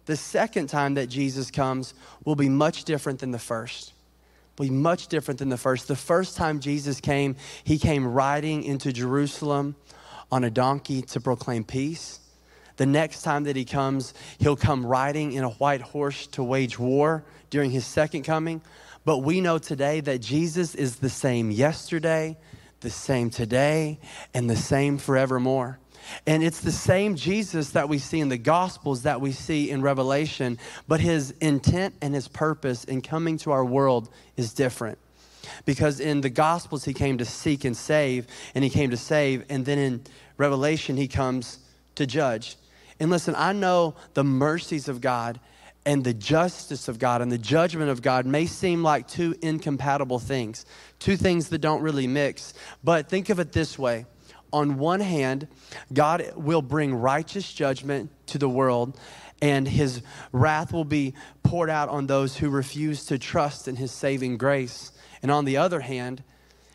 The 0.05 0.17
second 0.17 0.67
time 0.67 0.95
that 0.95 1.07
Jesus 1.07 1.49
comes 1.49 1.93
will 2.25 2.35
be 2.35 2.49
much 2.49 2.83
different 2.83 3.19
than 3.19 3.31
the 3.31 3.39
first. 3.39 3.93
Will 4.57 4.65
be 4.67 4.71
much 4.71 5.07
different 5.07 5.39
than 5.39 5.49
the 5.49 5.57
first. 5.57 5.87
The 5.87 5.95
first 5.95 6.37
time 6.37 6.59
Jesus 6.59 6.99
came, 6.99 7.35
he 7.63 7.79
came 7.79 8.05
riding 8.05 8.63
into 8.63 8.93
Jerusalem 8.93 9.75
on 10.31 10.43
a 10.43 10.49
donkey 10.49 11.01
to 11.01 11.19
proclaim 11.19 11.63
peace. 11.63 12.19
The 12.77 12.85
next 12.85 13.21
time 13.21 13.43
that 13.43 13.55
he 13.55 13.65
comes, 13.65 14.13
he'll 14.39 14.55
come 14.55 14.85
riding 14.85 15.33
in 15.33 15.43
a 15.43 15.49
white 15.49 15.81
horse 15.81 16.27
to 16.27 16.43
wage 16.43 16.77
war 16.77 17.23
during 17.49 17.71
his 17.71 17.85
second 17.85 18.23
coming. 18.23 18.61
But 19.05 19.19
we 19.19 19.41
know 19.41 19.57
today 19.57 19.99
that 20.01 20.19
Jesus 20.19 20.75
is 20.75 20.97
the 20.97 21.09
same 21.09 21.51
yesterday, 21.51 22.37
the 22.79 22.89
same 22.89 23.29
today, 23.29 23.99
and 24.33 24.49
the 24.49 24.55
same 24.55 24.97
forevermore. 24.97 25.79
And 26.27 26.43
it's 26.43 26.59
the 26.61 26.71
same 26.71 27.15
Jesus 27.15 27.71
that 27.71 27.89
we 27.89 27.97
see 27.97 28.19
in 28.19 28.29
the 28.29 28.37
Gospels 28.37 29.03
that 29.03 29.21
we 29.21 29.31
see 29.31 29.69
in 29.69 29.81
Revelation, 29.81 30.59
but 30.87 30.99
his 30.99 31.31
intent 31.41 31.95
and 32.01 32.13
his 32.13 32.27
purpose 32.27 32.83
in 32.83 33.01
coming 33.01 33.37
to 33.39 33.51
our 33.51 33.63
world 33.63 34.09
is 34.35 34.53
different. 34.53 34.97
Because 35.65 35.99
in 35.99 36.21
the 36.21 36.29
Gospels, 36.29 36.85
he 36.85 36.93
came 36.93 37.17
to 37.17 37.25
seek 37.25 37.65
and 37.65 37.75
save, 37.75 38.27
and 38.55 38.63
he 38.63 38.69
came 38.69 38.89
to 38.91 38.97
save. 38.97 39.45
And 39.49 39.65
then 39.65 39.79
in 39.79 40.01
Revelation, 40.37 40.97
he 40.97 41.07
comes 41.07 41.59
to 41.95 42.05
judge. 42.05 42.57
And 42.99 43.09
listen, 43.09 43.35
I 43.37 43.53
know 43.53 43.95
the 44.13 44.23
mercies 44.23 44.87
of 44.87 45.01
God 45.01 45.39
and 45.85 46.03
the 46.03 46.13
justice 46.13 46.87
of 46.87 46.99
God 46.99 47.21
and 47.21 47.31
the 47.31 47.37
judgment 47.37 47.89
of 47.89 48.01
God 48.01 48.25
may 48.25 48.45
seem 48.45 48.83
like 48.83 49.07
two 49.07 49.35
incompatible 49.41 50.19
things, 50.19 50.65
two 50.99 51.17
things 51.17 51.49
that 51.49 51.59
don't 51.59 51.81
really 51.81 52.07
mix. 52.07 52.53
But 52.83 53.09
think 53.09 53.29
of 53.29 53.39
it 53.39 53.51
this 53.51 53.77
way 53.77 54.05
on 54.51 54.77
one 54.77 54.99
hand, 54.99 55.47
God 55.91 56.31
will 56.35 56.61
bring 56.61 56.93
righteous 56.93 57.51
judgment 57.51 58.11
to 58.27 58.37
the 58.37 58.47
world, 58.47 58.99
and 59.41 59.67
his 59.67 60.03
wrath 60.31 60.71
will 60.71 60.85
be 60.85 61.15
poured 61.41 61.71
out 61.71 61.89
on 61.89 62.05
those 62.05 62.37
who 62.37 62.49
refuse 62.49 63.05
to 63.07 63.17
trust 63.17 63.67
in 63.67 63.75
his 63.75 63.91
saving 63.91 64.37
grace. 64.37 64.91
And 65.23 65.31
on 65.31 65.45
the 65.45 65.57
other 65.57 65.79
hand, 65.79 66.23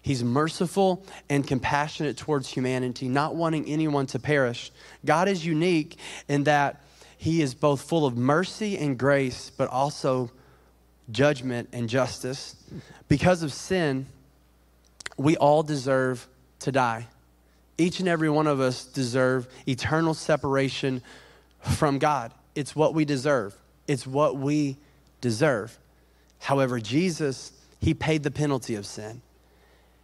He's 0.01 0.25
merciful 0.25 1.05
and 1.29 1.47
compassionate 1.47 2.17
towards 2.17 2.49
humanity, 2.49 3.11
not 3.11 3.35
wanting 3.35 3.69
anyone 3.69 4.07
to 4.07 4.19
perish. 4.19 4.73
God 5.05 5.29
is 5.29 5.45
unique 5.45 5.99
in 6.29 6.45
that 6.45 6.83
he 7.19 7.43
is 7.43 7.53
both 7.53 7.83
full 7.83 8.07
of 8.07 8.17
mercy 8.17 8.79
and 8.79 8.97
grace, 8.97 9.51
but 9.51 9.69
also 9.69 10.31
judgment 11.11 11.69
and 11.73 11.89
justice. 11.89 12.55
Because 13.09 13.43
of 13.43 13.53
sin, 13.53 14.07
we 15.17 15.37
all 15.37 15.65
deserve 15.65 16.29
to 16.61 16.71
die. 16.71 17.09
Each 17.77 17.99
and 17.99 18.09
every 18.09 18.31
one 18.31 18.47
of 18.47 18.61
us 18.61 18.85
deserve 18.85 19.49
eternal 19.67 20.15
separation 20.15 21.03
from 21.61 21.99
God. 21.99 22.33
It's 22.55 22.77
what 22.77 22.95
we 22.95 23.05
deserve. 23.05 23.55
It's 23.89 24.07
what 24.07 24.37
we 24.37 24.77
deserve. 25.21 25.77
However, 26.39 26.79
Jesus, 26.79 27.53
he 27.81 27.95
paid 27.95 28.23
the 28.23 28.31
penalty 28.31 28.77
of 28.77 28.87
sin. 28.87 29.23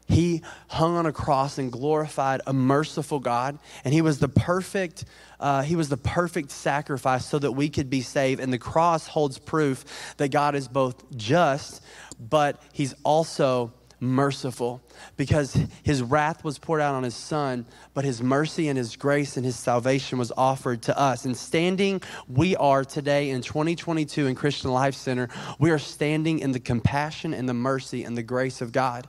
He 0.07 0.43
hung 0.69 0.97
on 0.97 1.07
a 1.07 1.13
cross 1.13 1.57
and 1.59 1.73
glorified 1.73 2.43
a 2.47 2.53
merciful 2.53 3.21
God, 3.21 3.59
and 3.85 3.95
he 3.95 4.03
was 4.03 4.19
the 4.19 4.29
perfect. 4.29 5.05
Uh, 5.41 5.63
he 5.63 5.77
was 5.77 5.89
the 5.89 5.97
perfect 5.97 6.51
sacrifice 6.51 7.27
so 7.27 7.39
that 7.39 7.53
we 7.53 7.69
could 7.69 7.91
be 7.91 8.01
saved. 8.01 8.41
And 8.41 8.53
the 8.53 8.59
cross 8.59 9.07
holds 9.07 9.39
proof 9.39 10.15
that 10.19 10.31
God 10.31 10.55
is 10.55 10.69
both 10.69 11.17
just, 11.17 11.83
but 12.19 12.63
He's 12.73 12.95
also 13.03 13.73
merciful 14.05 14.83
because 15.17 15.57
his 15.83 16.03
wrath 16.03 16.45
was 16.45 16.59
poured 16.59 16.81
out 16.81 16.95
on 16.95 17.03
his 17.03 17.15
son, 17.15 17.67
but 17.95 18.05
his 18.05 18.23
mercy 18.23 18.69
and 18.69 18.79
his 18.79 18.97
grace 18.97 19.37
and 19.37 19.45
his 19.45 19.57
salvation 19.57 20.19
was 20.19 20.31
offered 20.37 20.83
to 20.83 20.99
us. 20.99 21.25
And 21.25 21.37
standing, 21.37 22.03
we 22.29 22.55
are 22.57 22.85
today 22.85 23.31
in 23.31 23.43
2022 23.43 24.27
in 24.27 24.35
Christian 24.35 24.71
Life 24.71 24.95
Center, 24.95 25.29
we 25.59 25.71
are 25.71 25.79
standing 25.79 26.39
in 26.39 26.53
the 26.53 26.61
compassion 26.61 27.35
and 27.35 27.49
the 27.49 27.55
mercy 27.55 28.05
and 28.05 28.17
the 28.17 28.23
grace 28.23 28.61
of 28.61 28.73
God. 28.73 29.09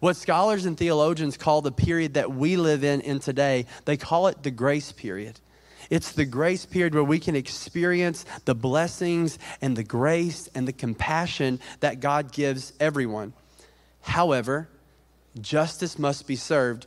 What 0.00 0.16
scholars 0.16 0.64
and 0.64 0.76
theologians 0.76 1.36
call 1.36 1.60
the 1.60 1.72
period 1.72 2.14
that 2.14 2.32
we 2.32 2.56
live 2.56 2.84
in 2.84 3.02
in 3.02 3.20
today, 3.20 3.66
they 3.84 3.98
call 3.98 4.28
it 4.28 4.42
the 4.42 4.50
grace 4.50 4.92
period. 4.92 5.38
It's 5.90 6.12
the 6.12 6.24
grace 6.24 6.64
period 6.64 6.94
where 6.94 7.04
we 7.04 7.18
can 7.18 7.36
experience 7.36 8.24
the 8.46 8.54
blessings 8.54 9.38
and 9.60 9.76
the 9.76 9.84
grace 9.84 10.48
and 10.54 10.66
the 10.66 10.72
compassion 10.72 11.60
that 11.80 12.00
God 12.00 12.32
gives 12.32 12.72
everyone. 12.80 13.34
However, 14.00 14.68
justice 15.40 15.98
must 15.98 16.26
be 16.26 16.36
served. 16.36 16.86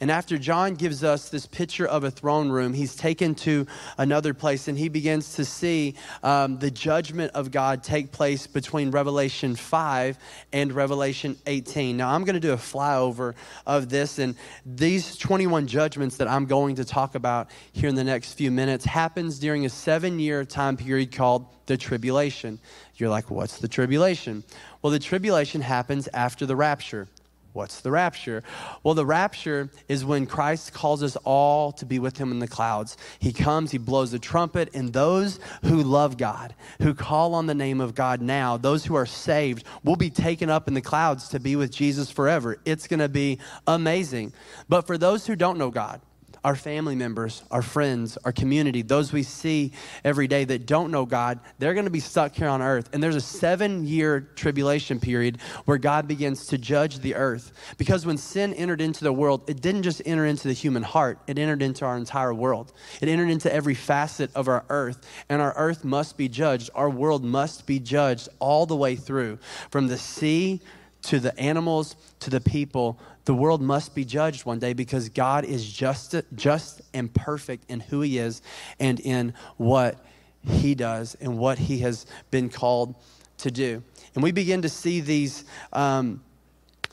And 0.00 0.10
after 0.10 0.38
John 0.38 0.76
gives 0.76 1.04
us 1.04 1.28
this 1.28 1.44
picture 1.44 1.86
of 1.86 2.04
a 2.04 2.10
throne 2.10 2.48
room, 2.48 2.72
he's 2.72 2.96
taken 2.96 3.34
to 3.36 3.66
another 3.98 4.32
place 4.32 4.66
and 4.66 4.78
he 4.78 4.88
begins 4.88 5.34
to 5.34 5.44
see 5.44 5.94
um, 6.22 6.58
the 6.58 6.70
judgment 6.70 7.32
of 7.34 7.50
God 7.50 7.82
take 7.82 8.10
place 8.10 8.46
between 8.46 8.90
Revelation 8.90 9.54
5 9.54 10.16
and 10.54 10.72
Revelation 10.72 11.36
18. 11.46 11.98
Now, 11.98 12.08
I'm 12.08 12.24
going 12.24 12.34
to 12.34 12.40
do 12.40 12.52
a 12.52 12.56
flyover 12.56 13.34
of 13.66 13.90
this, 13.90 14.18
and 14.18 14.36
these 14.64 15.16
21 15.18 15.66
judgments 15.66 16.16
that 16.16 16.28
I'm 16.28 16.46
going 16.46 16.76
to 16.76 16.84
talk 16.84 17.14
about 17.14 17.50
here 17.72 17.90
in 17.90 17.94
the 17.94 18.04
next 18.04 18.32
few 18.32 18.50
minutes 18.50 18.86
happens 18.86 19.38
during 19.38 19.66
a 19.66 19.68
seven 19.68 20.18
year 20.18 20.46
time 20.46 20.78
period 20.78 21.14
called 21.14 21.46
the 21.66 21.76
tribulation. 21.76 22.58
You're 22.96 23.10
like, 23.10 23.30
what's 23.30 23.58
the 23.58 23.68
tribulation? 23.68 24.44
Well, 24.80 24.92
the 24.92 24.98
tribulation 24.98 25.60
happens 25.60 26.08
after 26.14 26.46
the 26.46 26.56
rapture. 26.56 27.06
What's 27.52 27.80
the 27.80 27.90
rapture? 27.90 28.44
Well, 28.84 28.94
the 28.94 29.04
rapture 29.04 29.70
is 29.88 30.04
when 30.04 30.26
Christ 30.26 30.72
calls 30.72 31.02
us 31.02 31.16
all 31.24 31.72
to 31.72 31.84
be 31.84 31.98
with 31.98 32.16
him 32.16 32.30
in 32.30 32.38
the 32.38 32.46
clouds. 32.46 32.96
He 33.18 33.32
comes, 33.32 33.72
he 33.72 33.78
blows 33.78 34.12
the 34.12 34.20
trumpet, 34.20 34.70
and 34.72 34.92
those 34.92 35.40
who 35.64 35.82
love 35.82 36.16
God, 36.16 36.54
who 36.80 36.94
call 36.94 37.34
on 37.34 37.46
the 37.46 37.54
name 37.54 37.80
of 37.80 37.96
God 37.96 38.20
now, 38.20 38.56
those 38.56 38.84
who 38.84 38.94
are 38.94 39.06
saved, 39.06 39.64
will 39.82 39.96
be 39.96 40.10
taken 40.10 40.48
up 40.48 40.68
in 40.68 40.74
the 40.74 40.80
clouds 40.80 41.28
to 41.30 41.40
be 41.40 41.56
with 41.56 41.72
Jesus 41.72 42.10
forever. 42.10 42.58
It's 42.64 42.86
going 42.86 43.00
to 43.00 43.08
be 43.08 43.40
amazing. 43.66 44.32
But 44.68 44.86
for 44.86 44.96
those 44.96 45.26
who 45.26 45.34
don't 45.34 45.58
know 45.58 45.70
God, 45.70 46.00
our 46.44 46.56
family 46.56 46.94
members, 46.94 47.42
our 47.50 47.62
friends, 47.62 48.16
our 48.24 48.32
community, 48.32 48.82
those 48.82 49.12
we 49.12 49.22
see 49.22 49.72
every 50.04 50.26
day 50.26 50.44
that 50.44 50.66
don't 50.66 50.90
know 50.90 51.04
God, 51.04 51.40
they're 51.58 51.74
going 51.74 51.84
to 51.84 51.90
be 51.90 52.00
stuck 52.00 52.34
here 52.34 52.48
on 52.48 52.62
earth. 52.62 52.88
And 52.92 53.02
there's 53.02 53.16
a 53.16 53.20
seven 53.20 53.84
year 53.86 54.20
tribulation 54.20 55.00
period 55.00 55.38
where 55.66 55.78
God 55.78 56.08
begins 56.08 56.46
to 56.48 56.58
judge 56.58 57.00
the 57.00 57.14
earth. 57.14 57.52
Because 57.76 58.06
when 58.06 58.16
sin 58.16 58.54
entered 58.54 58.80
into 58.80 59.04
the 59.04 59.12
world, 59.12 59.48
it 59.48 59.60
didn't 59.60 59.82
just 59.82 60.02
enter 60.06 60.24
into 60.24 60.48
the 60.48 60.54
human 60.54 60.82
heart, 60.82 61.18
it 61.26 61.38
entered 61.38 61.62
into 61.62 61.84
our 61.84 61.96
entire 61.96 62.32
world. 62.32 62.72
It 63.00 63.08
entered 63.08 63.30
into 63.30 63.52
every 63.52 63.74
facet 63.74 64.30
of 64.34 64.48
our 64.48 64.64
earth. 64.68 65.06
And 65.28 65.42
our 65.42 65.52
earth 65.56 65.84
must 65.84 66.16
be 66.16 66.28
judged. 66.28 66.70
Our 66.74 66.90
world 66.90 67.24
must 67.24 67.66
be 67.66 67.78
judged 67.78 68.28
all 68.38 68.66
the 68.66 68.76
way 68.76 68.96
through 68.96 69.38
from 69.70 69.88
the 69.88 69.98
sea 69.98 70.60
to 71.02 71.18
the 71.18 71.38
animals, 71.38 71.96
to 72.20 72.30
the 72.30 72.40
people, 72.40 73.00
the 73.24 73.34
world 73.34 73.60
must 73.60 73.94
be 73.94 74.04
judged 74.04 74.44
one 74.44 74.58
day 74.58 74.72
because 74.72 75.08
God 75.08 75.44
is 75.44 75.70
just, 75.70 76.14
just 76.34 76.82
and 76.94 77.12
perfect 77.12 77.70
in 77.70 77.80
who 77.80 78.00
He 78.00 78.18
is 78.18 78.42
and 78.78 78.98
in 79.00 79.34
what 79.56 79.98
He 80.42 80.74
does 80.74 81.16
and 81.20 81.38
what 81.38 81.58
He 81.58 81.78
has 81.78 82.06
been 82.30 82.48
called 82.48 82.94
to 83.38 83.50
do. 83.50 83.82
And 84.14 84.22
we 84.22 84.32
begin 84.32 84.62
to 84.62 84.68
see 84.68 85.00
these, 85.00 85.44
um, 85.72 86.22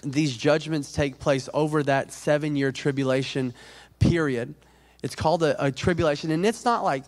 these 0.04 0.36
judgments 0.36 0.92
take 0.92 1.20
place 1.20 1.50
over 1.54 1.84
that 1.84 2.12
seven 2.12 2.56
year 2.56 2.72
tribulation 2.72 3.54
period. 4.00 4.54
It's 5.04 5.16
called 5.16 5.44
a, 5.44 5.66
a 5.66 5.72
tribulation, 5.72 6.32
and 6.32 6.46
it's 6.46 6.66
not 6.66 6.84
like, 6.84 7.04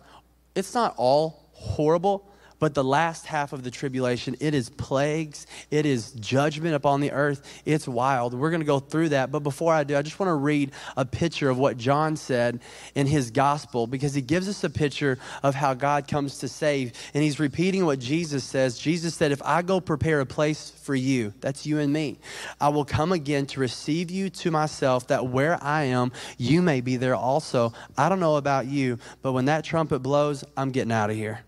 it's 0.54 0.74
not 0.74 0.94
all 0.96 1.48
horrible 1.52 2.29
but 2.60 2.74
the 2.74 2.84
last 2.84 3.26
half 3.26 3.52
of 3.52 3.64
the 3.64 3.70
tribulation, 3.70 4.36
it 4.38 4.54
is 4.54 4.68
plagues, 4.68 5.46
it 5.70 5.86
is 5.86 6.12
judgment 6.12 6.74
upon 6.74 7.00
the 7.00 7.10
earth. 7.10 7.62
It's 7.64 7.88
wild. 7.88 8.34
We're 8.34 8.50
going 8.50 8.60
to 8.60 8.66
go 8.66 8.78
through 8.78 9.08
that. 9.08 9.32
But 9.32 9.40
before 9.40 9.72
I 9.72 9.82
do, 9.82 9.96
I 9.96 10.02
just 10.02 10.20
want 10.20 10.28
to 10.28 10.34
read 10.34 10.72
a 10.96 11.06
picture 11.06 11.48
of 11.48 11.58
what 11.58 11.78
John 11.78 12.16
said 12.16 12.60
in 12.94 13.06
his 13.06 13.30
gospel 13.30 13.86
because 13.86 14.12
he 14.12 14.20
gives 14.20 14.46
us 14.46 14.62
a 14.62 14.70
picture 14.70 15.18
of 15.42 15.54
how 15.54 15.72
God 15.72 16.06
comes 16.06 16.38
to 16.38 16.48
save. 16.48 16.92
And 17.14 17.24
he's 17.24 17.40
repeating 17.40 17.86
what 17.86 17.98
Jesus 17.98 18.44
says. 18.44 18.78
Jesus 18.78 19.14
said, 19.14 19.32
If 19.32 19.42
I 19.42 19.62
go 19.62 19.80
prepare 19.80 20.20
a 20.20 20.26
place 20.26 20.70
for 20.82 20.94
you, 20.94 21.32
that's 21.40 21.64
you 21.64 21.78
and 21.78 21.90
me, 21.90 22.18
I 22.60 22.68
will 22.68 22.84
come 22.84 23.12
again 23.12 23.46
to 23.46 23.60
receive 23.60 24.10
you 24.10 24.28
to 24.30 24.50
myself, 24.50 25.06
that 25.08 25.26
where 25.26 25.62
I 25.64 25.84
am, 25.84 26.12
you 26.36 26.60
may 26.60 26.82
be 26.82 26.98
there 26.98 27.14
also. 27.14 27.72
I 27.96 28.10
don't 28.10 28.20
know 28.20 28.36
about 28.36 28.66
you, 28.66 28.98
but 29.22 29.32
when 29.32 29.46
that 29.46 29.64
trumpet 29.64 30.00
blows, 30.00 30.44
I'm 30.58 30.72
getting 30.72 30.92
out 30.92 31.08
of 31.08 31.16
here. 31.16 31.40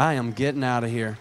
I 0.00 0.14
am 0.14 0.32
getting 0.32 0.64
out 0.64 0.82
of 0.82 0.88
here. 0.88 1.18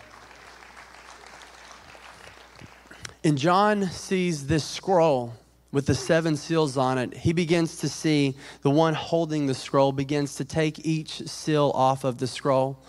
And 3.25 3.37
John 3.37 3.89
sees 3.89 4.47
this 4.47 4.63
scroll 4.63 5.33
with 5.73 5.85
the 5.85 5.93
seven 5.93 6.37
seals 6.37 6.77
on 6.77 6.97
it. 6.97 7.13
He 7.13 7.33
begins 7.33 7.75
to 7.79 7.89
see 7.89 8.37
the 8.61 8.69
one 8.69 8.93
holding 8.93 9.47
the 9.47 9.53
scroll 9.53 9.91
begins 9.91 10.35
to 10.35 10.45
take 10.45 10.85
each 10.85 11.27
seal 11.27 11.73
off 11.75 12.05
of 12.05 12.19
the 12.19 12.27
scroll. 12.27 12.81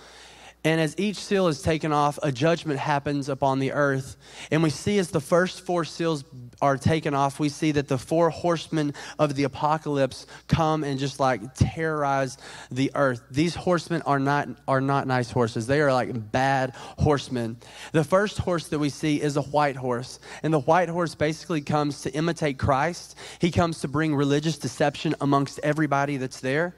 And 0.63 0.79
as 0.81 0.95
each 0.99 1.17
seal 1.17 1.49
is 1.49 1.63
taken 1.63 1.91
off, 1.91 2.19
a 2.23 2.31
judgment 2.31 2.79
happens 2.79 3.31
upon 3.31 3.61
the 3.61 3.73
earth. 3.73 4.17
And 4.51 4.63
we 4.63 4.69
see 4.69 4.99
as 4.99 5.11
the 5.11 5.21
first 5.21 5.63
four 5.63 5.87
seals 5.87 6.23
are 6.61 6.77
taken 6.77 7.15
off, 7.15 7.41
we 7.41 7.49
see 7.49 7.73
that 7.73 7.89
the 7.89 7.97
four 7.97 8.29
horsemen 8.29 8.93
of 9.19 9.35
the 9.35 9.45
apocalypse 9.45 10.27
come 10.49 10.85
and 10.85 10.99
just 10.99 11.19
like 11.19 11.55
terrorize 11.55 12.37
the 12.71 12.91
earth. 12.95 13.23
These 13.31 13.55
horsemen 13.55 14.03
are 14.03 14.19
not, 14.19 14.49
are 14.69 14.83
not 14.83 15.07
nice 15.07 15.31
horses, 15.31 15.67
they 15.67 15.81
are 15.81 15.93
like 15.93 16.31
bad 16.31 16.75
horsemen. 16.99 17.57
The 17.93 18.05
first 18.05 18.37
horse 18.37 18.69
that 18.69 18.79
we 18.79 18.91
see 18.91 19.21
is 19.21 19.39
a 19.39 19.43
white 19.43 19.77
horse. 19.77 20.21
And 20.43 20.53
the 20.53 20.61
white 20.61 20.91
horse 20.91 21.15
basically 21.15 21.63
comes 21.63 22.03
to 22.03 22.13
imitate 22.13 22.59
Christ, 22.59 23.17
he 23.39 23.51
comes 23.51 23.81
to 23.81 23.89
bring 23.89 24.15
religious 24.15 24.59
deception 24.59 25.15
amongst 25.23 25.59
everybody 25.63 26.19
that's 26.19 26.41
there. 26.41 26.75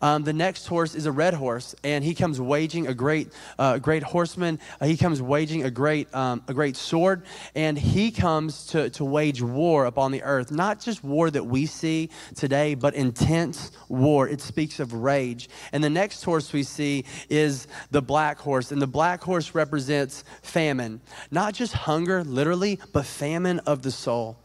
Um, 0.00 0.24
the 0.24 0.32
next 0.32 0.66
horse 0.66 0.94
is 0.94 1.06
a 1.06 1.12
red 1.12 1.34
horse, 1.34 1.74
and 1.84 2.02
he 2.02 2.14
comes 2.14 2.40
waging 2.40 2.86
a 2.86 2.94
great, 2.94 3.32
uh, 3.58 3.78
great 3.78 4.02
horseman. 4.02 4.58
Uh, 4.80 4.86
he 4.86 4.96
comes 4.96 5.20
waging 5.20 5.64
a 5.64 5.70
great, 5.70 6.12
um, 6.14 6.42
a 6.48 6.54
great 6.54 6.76
sword, 6.76 7.22
and 7.54 7.78
he 7.78 8.10
comes 8.10 8.66
to, 8.68 8.88
to 8.90 9.04
wage 9.04 9.42
war 9.42 9.84
upon 9.84 10.12
the 10.12 10.22
earth. 10.22 10.50
Not 10.50 10.80
just 10.80 11.04
war 11.04 11.30
that 11.30 11.44
we 11.44 11.66
see 11.66 12.10
today, 12.34 12.74
but 12.74 12.94
intense 12.94 13.72
war. 13.88 14.28
It 14.28 14.40
speaks 14.40 14.80
of 14.80 14.94
rage. 14.94 15.48
And 15.72 15.84
the 15.84 15.90
next 15.90 16.22
horse 16.24 16.52
we 16.52 16.62
see 16.62 17.04
is 17.28 17.66
the 17.90 18.02
black 18.02 18.38
horse, 18.38 18.72
and 18.72 18.80
the 18.80 18.86
black 18.86 19.22
horse 19.22 19.54
represents 19.54 20.24
famine, 20.42 21.00
not 21.30 21.54
just 21.54 21.72
hunger, 21.72 22.24
literally, 22.24 22.80
but 22.92 23.04
famine 23.04 23.58
of 23.60 23.82
the 23.82 23.90
soul. 23.90 24.38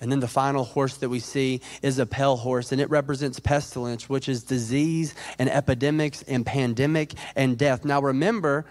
And 0.00 0.12
then 0.12 0.20
the 0.20 0.28
final 0.28 0.64
horse 0.64 0.96
that 0.98 1.08
we 1.08 1.18
see 1.18 1.60
is 1.82 1.98
a 1.98 2.06
pale 2.06 2.36
horse, 2.36 2.70
and 2.70 2.80
it 2.80 2.88
represents 2.88 3.40
pestilence, 3.40 4.08
which 4.08 4.28
is 4.28 4.44
disease 4.44 5.14
and 5.38 5.50
epidemics 5.50 6.22
and 6.22 6.46
pandemic 6.46 7.14
and 7.34 7.58
death. 7.58 7.84
Now 7.84 8.00
remember, 8.00 8.64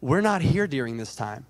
we're 0.00 0.22
not 0.22 0.40
here 0.42 0.66
during 0.66 0.96
this 0.96 1.14
time. 1.14 1.46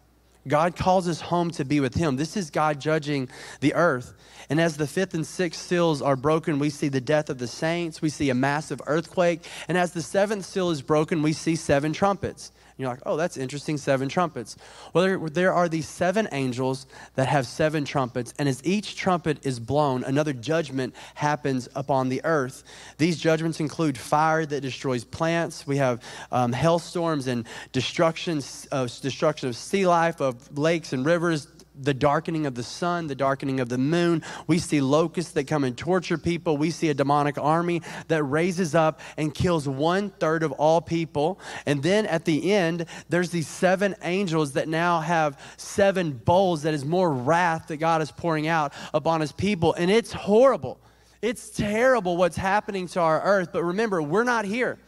God 0.46 0.76
calls 0.76 1.08
us 1.08 1.20
home 1.20 1.50
to 1.52 1.64
be 1.64 1.80
with 1.80 1.94
Him. 1.94 2.16
This 2.16 2.36
is 2.36 2.50
God 2.50 2.80
judging 2.80 3.28
the 3.60 3.74
earth. 3.74 4.12
And 4.50 4.60
as 4.60 4.76
the 4.76 4.86
fifth 4.86 5.14
and 5.14 5.26
sixth 5.26 5.60
seals 5.60 6.02
are 6.02 6.16
broken, 6.16 6.58
we 6.58 6.68
see 6.68 6.88
the 6.88 7.00
death 7.00 7.30
of 7.30 7.38
the 7.38 7.46
saints, 7.46 8.02
we 8.02 8.10
see 8.10 8.28
a 8.28 8.34
massive 8.34 8.80
earthquake. 8.86 9.42
And 9.68 9.78
as 9.78 9.92
the 9.92 10.02
seventh 10.02 10.44
seal 10.44 10.70
is 10.70 10.82
broken, 10.82 11.22
we 11.22 11.32
see 11.32 11.56
seven 11.56 11.92
trumpets 11.92 12.52
you're 12.76 12.88
like, 12.88 13.00
oh, 13.06 13.16
that's 13.16 13.36
interesting, 13.36 13.78
seven 13.78 14.08
trumpets. 14.08 14.56
Well, 14.92 15.04
there, 15.04 15.18
there, 15.30 15.52
are 15.52 15.68
these 15.68 15.88
seven 15.88 16.26
angels 16.32 16.86
that 17.14 17.28
have 17.28 17.46
seven 17.46 17.84
trumpets, 17.84 18.34
and 18.38 18.48
as 18.48 18.60
each 18.64 18.96
trumpet 18.96 19.46
is 19.46 19.60
blown, 19.60 20.02
another 20.02 20.32
judgment 20.32 20.94
happens 21.14 21.68
upon 21.76 22.08
the 22.08 22.20
earth. 22.24 22.64
These 22.98 23.18
judgments 23.18 23.60
include 23.60 23.96
fire 23.96 24.44
that 24.46 24.60
destroys 24.60 25.04
plants. 25.04 25.66
We 25.66 25.76
have 25.76 26.02
um, 26.32 26.52
hailstorms 26.52 27.28
and 27.28 27.46
destruction, 27.70 28.42
uh, 28.72 28.88
destruction 29.00 29.48
of 29.48 29.56
sea 29.56 29.86
life, 29.86 30.20
of 30.20 30.58
lakes 30.58 30.92
and 30.92 31.06
rivers, 31.06 31.46
the 31.78 31.94
darkening 31.94 32.46
of 32.46 32.54
the 32.54 32.62
sun, 32.62 33.06
the 33.06 33.14
darkening 33.14 33.60
of 33.60 33.68
the 33.68 33.78
moon. 33.78 34.22
We 34.46 34.58
see 34.58 34.80
locusts 34.80 35.32
that 35.32 35.44
come 35.44 35.64
and 35.64 35.76
torture 35.76 36.18
people. 36.18 36.56
We 36.56 36.70
see 36.70 36.88
a 36.88 36.94
demonic 36.94 37.38
army 37.38 37.82
that 38.08 38.22
raises 38.22 38.74
up 38.74 39.00
and 39.16 39.34
kills 39.34 39.68
one 39.68 40.10
third 40.10 40.42
of 40.42 40.52
all 40.52 40.80
people. 40.80 41.40
And 41.66 41.82
then 41.82 42.06
at 42.06 42.24
the 42.24 42.52
end, 42.52 42.86
there's 43.08 43.30
these 43.30 43.48
seven 43.48 43.94
angels 44.02 44.52
that 44.52 44.68
now 44.68 45.00
have 45.00 45.38
seven 45.56 46.12
bowls 46.12 46.62
that 46.62 46.74
is 46.74 46.84
more 46.84 47.12
wrath 47.12 47.68
that 47.68 47.78
God 47.78 48.02
is 48.02 48.10
pouring 48.10 48.46
out 48.46 48.72
upon 48.92 49.20
his 49.20 49.32
people. 49.32 49.74
And 49.74 49.90
it's 49.90 50.12
horrible. 50.12 50.78
It's 51.22 51.50
terrible 51.50 52.16
what's 52.16 52.36
happening 52.36 52.86
to 52.88 53.00
our 53.00 53.20
earth. 53.22 53.48
But 53.52 53.64
remember, 53.64 54.02
we're 54.02 54.24
not 54.24 54.44
here. 54.44 54.78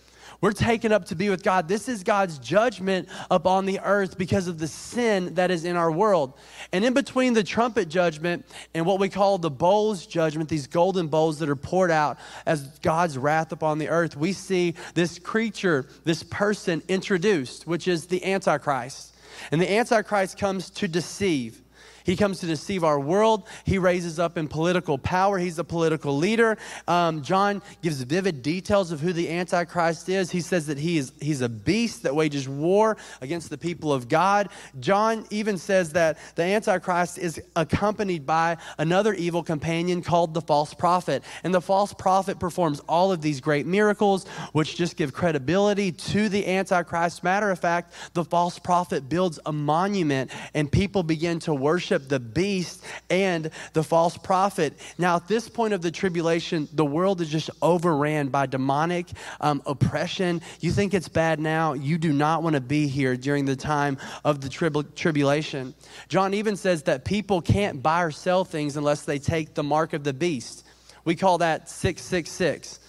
We're 0.41 0.53
taken 0.53 0.93
up 0.93 1.07
to 1.07 1.15
be 1.15 1.31
with 1.31 1.43
God. 1.43 1.67
This 1.67 1.89
is 1.89 2.03
God's 2.03 2.39
judgment 2.39 3.09
upon 3.31 3.65
the 3.65 3.81
earth 3.81 4.19
because 4.19 4.49
of 4.49 4.59
the 4.59 4.69
sin 4.69 5.35
that 5.35 5.51
is 5.51 5.65
in 5.65 5.77
our 5.77 5.91
world. 5.91 6.35
And 6.73 6.85
in 6.85 6.93
between 6.93 7.33
the 7.33 7.43
trumpet 7.43 7.89
judgment 7.89 8.45
and 8.75 8.85
what 8.85 9.01
we 9.01 9.09
call 9.09 9.39
the 9.39 9.51
bowls 9.51 10.07
judgment, 10.07 10.49
these 10.49 10.67
golden 10.67 11.09
bowls 11.09 11.39
that 11.39 11.49
are 11.49 11.57
poured 11.57 11.91
out 11.91 12.19
as 12.45 12.79
God's 12.81 13.17
wrath 13.17 13.53
upon 13.53 13.79
the 13.79 13.89
earth, 13.89 14.17
we 14.17 14.33
see 14.33 14.75
this 14.95 15.19
creature, 15.19 15.87
this 16.05 16.23
person 16.23 16.83
introduced, 16.89 17.67
which 17.67 17.89
is 17.89 18.07
the 18.07 18.25
Antichrist. 18.25 19.15
And 19.51 19.61
the 19.61 19.71
Antichrist 19.71 20.39
comes 20.39 20.71
to 20.71 20.89
deceive. 20.89 21.63
He 22.07 22.15
comes 22.15 22.39
to 22.41 22.47
deceive 22.47 22.85
our 22.85 23.01
world. 23.01 23.49
He 23.65 23.79
raises 23.79 24.21
up 24.21 24.39
in 24.39 24.47
political 24.47 24.97
power. 24.97 25.39
He's 25.39 25.59
a 25.59 25.65
political 25.65 26.17
leader. 26.17 26.57
Um, 26.87 27.23
John 27.23 27.61
gives 27.83 28.01
vivid 28.01 28.43
details 28.43 28.93
of 28.93 29.01
who 29.01 29.13
the 29.13 29.29
Antichrist 29.29 30.09
is. 30.09 30.31
He 30.31 30.41
says 30.41 30.69
that 30.69 30.79
he 30.79 30.99
is 30.99 31.13
he's 31.21 31.41
a 31.41 31.49
beast 31.49 32.05
that 32.05 32.15
wages 32.15 32.49
war 32.49 32.97
against 33.21 33.51
the 33.51 33.59
people 33.59 33.93
of 33.93 34.09
God. 34.09 34.51
John 34.79 35.27
even 35.31 35.59
says 35.59 35.93
that 35.95 36.19
the 36.37 36.45
Antichrist 36.45 37.19
is 37.19 37.43
accompanied 37.57 38.25
by 38.25 38.57
another 38.79 39.13
evil 39.13 39.43
companion 39.43 40.01
called 40.01 40.33
the 40.33 40.43
false 40.43 40.75
prophet. 40.75 41.25
And 41.43 41.53
the 41.53 41.61
false 41.61 41.93
prophet 41.93 42.39
performs 42.39 42.79
all 42.89 43.11
of 43.11 43.21
these 43.21 43.41
great 43.41 43.67
miracles, 43.67 44.29
which 44.53 44.77
just 44.77 44.97
give 44.97 45.13
credibility 45.13 45.91
to 45.91 46.29
the 46.29 46.47
Antichrist. 46.47 47.25
Matter 47.25 47.51
of 47.51 47.59
fact, 47.59 47.93
the 48.13 48.25
false 48.25 48.61
prophet 48.61 49.09
builds 49.09 49.41
a 49.45 49.53
monument 49.53 50.31
and 50.55 50.71
people 50.71 51.03
begin 51.03 51.41
to 51.41 51.53
worship 51.53 51.96
worship 51.97 52.09
the 52.09 52.21
beast 52.21 52.85
and 53.11 53.51
the 53.73 53.83
false 53.83 54.17
prophet. 54.17 54.75
Now, 54.99 55.17
at 55.17 55.29
this 55.29 55.49
point 55.49 55.73
of 55.73 55.83
the 55.83 55.91
tribulation, 55.91 56.69
the 56.73 56.85
world 56.85 57.21
is 57.21 57.29
just 57.29 57.51
overran 57.63 58.29
by 58.29 58.47
demonic 58.47 59.07
um, 59.41 59.63
oppression. 59.67 60.43
You 60.61 60.73
think 60.73 60.95
it's 60.95 61.09
bad 61.09 61.41
now? 61.41 61.73
You 61.73 61.99
do 61.99 62.13
not 62.13 62.43
want 62.43 62.55
to 62.55 62.61
be 62.61 62.87
here 62.87 63.17
during 63.17 63.45
the 63.47 63.57
time 63.57 63.99
of 64.25 64.41
the 64.41 64.49
trib- 64.49 64.95
tribulation. 64.95 65.75
John 66.09 66.35
even 66.35 66.57
says 66.57 66.83
that 66.85 67.05
people 67.05 67.41
can't 67.41 67.83
buy 67.83 68.03
or 68.03 68.11
sell 68.11 68.45
things 68.45 68.77
unless 68.77 69.03
they 69.03 69.19
take 69.19 69.55
the 69.55 69.63
mark 69.63 69.93
of 69.93 70.05
the 70.05 70.13
beast. 70.13 70.67
We 71.05 71.15
call 71.15 71.39
that 71.39 71.71
666. 71.71 72.81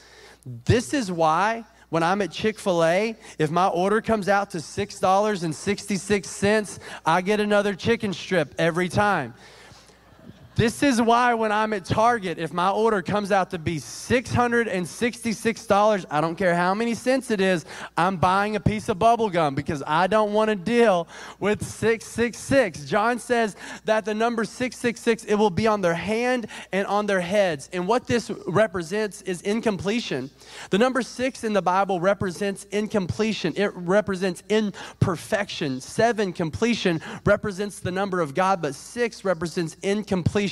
This 0.66 0.94
is 0.94 1.12
why 1.12 1.66
when 1.90 2.04
I'm 2.04 2.22
at 2.22 2.32
Chick 2.32 2.60
fil 2.60 2.84
A, 2.84 3.16
if 3.40 3.50
my 3.50 3.68
order 3.68 4.02
comes 4.02 4.28
out 4.28 4.50
to 4.52 4.58
$6.66, 4.58 6.80
I 7.06 7.22
get 7.22 7.40
another 7.40 7.76
chicken 7.76 8.12
strip 8.14 8.54
every 8.58 8.90
time. 8.90 9.34
This 10.58 10.82
is 10.82 11.00
why 11.00 11.36
when 11.36 11.52
I'm 11.52 11.72
at 11.74 11.86
Target, 11.86 12.40
if 12.40 12.52
my 12.52 12.72
order 12.72 13.04
comes 13.04 13.32
out 13.32 13.52
to 13.52 13.60
be 13.60 13.78
$666, 13.78 16.06
I 16.10 16.20
don't 16.20 16.36
care 16.36 16.56
how 16.56 16.74
many 16.74 16.96
cents 16.96 17.30
it 17.30 17.40
is, 17.40 17.64
I'm 17.96 18.18
buying 18.18 18.56
a 18.56 18.60
piece 18.60 18.90
of 18.90 18.98
bubble 18.98 19.30
gum 19.30 19.54
because 19.54 19.84
I 19.86 20.08
don't 20.08 20.34
want 20.34 20.50
to 20.50 20.56
deal 20.56 21.08
with 21.40 21.64
666. 21.64 22.86
John 22.86 23.20
says 23.20 23.56
that 23.86 24.04
the 24.04 24.16
number 24.16 24.46
666, 24.46 25.26
it 25.26 25.36
will 25.36 25.52
be 25.52 25.68
on 25.68 25.82
their 25.82 25.94
hand 25.94 26.48
and 26.72 26.88
on 26.88 27.06
their 27.06 27.22
heads. 27.22 27.70
And 27.72 27.88
what 27.88 28.08
this 28.08 28.32
represents 28.48 29.22
is 29.22 29.44
incompletion. 29.44 30.32
The 30.72 30.80
number 30.80 31.04
six 31.04 31.44
in 31.44 31.54
the 31.54 31.62
Bible 31.62 32.00
represents 32.00 32.64
incompletion, 32.72 33.54
it 33.56 33.72
represents 33.76 34.42
imperfection. 34.50 35.82
Seven, 35.82 36.34
completion, 36.34 37.00
represents 37.26 37.80
the 37.80 37.92
number 37.92 38.22
of 38.22 38.34
God, 38.34 38.60
but 38.60 38.74
six 38.74 39.24
represents 39.24 39.78
incompletion 39.84 40.47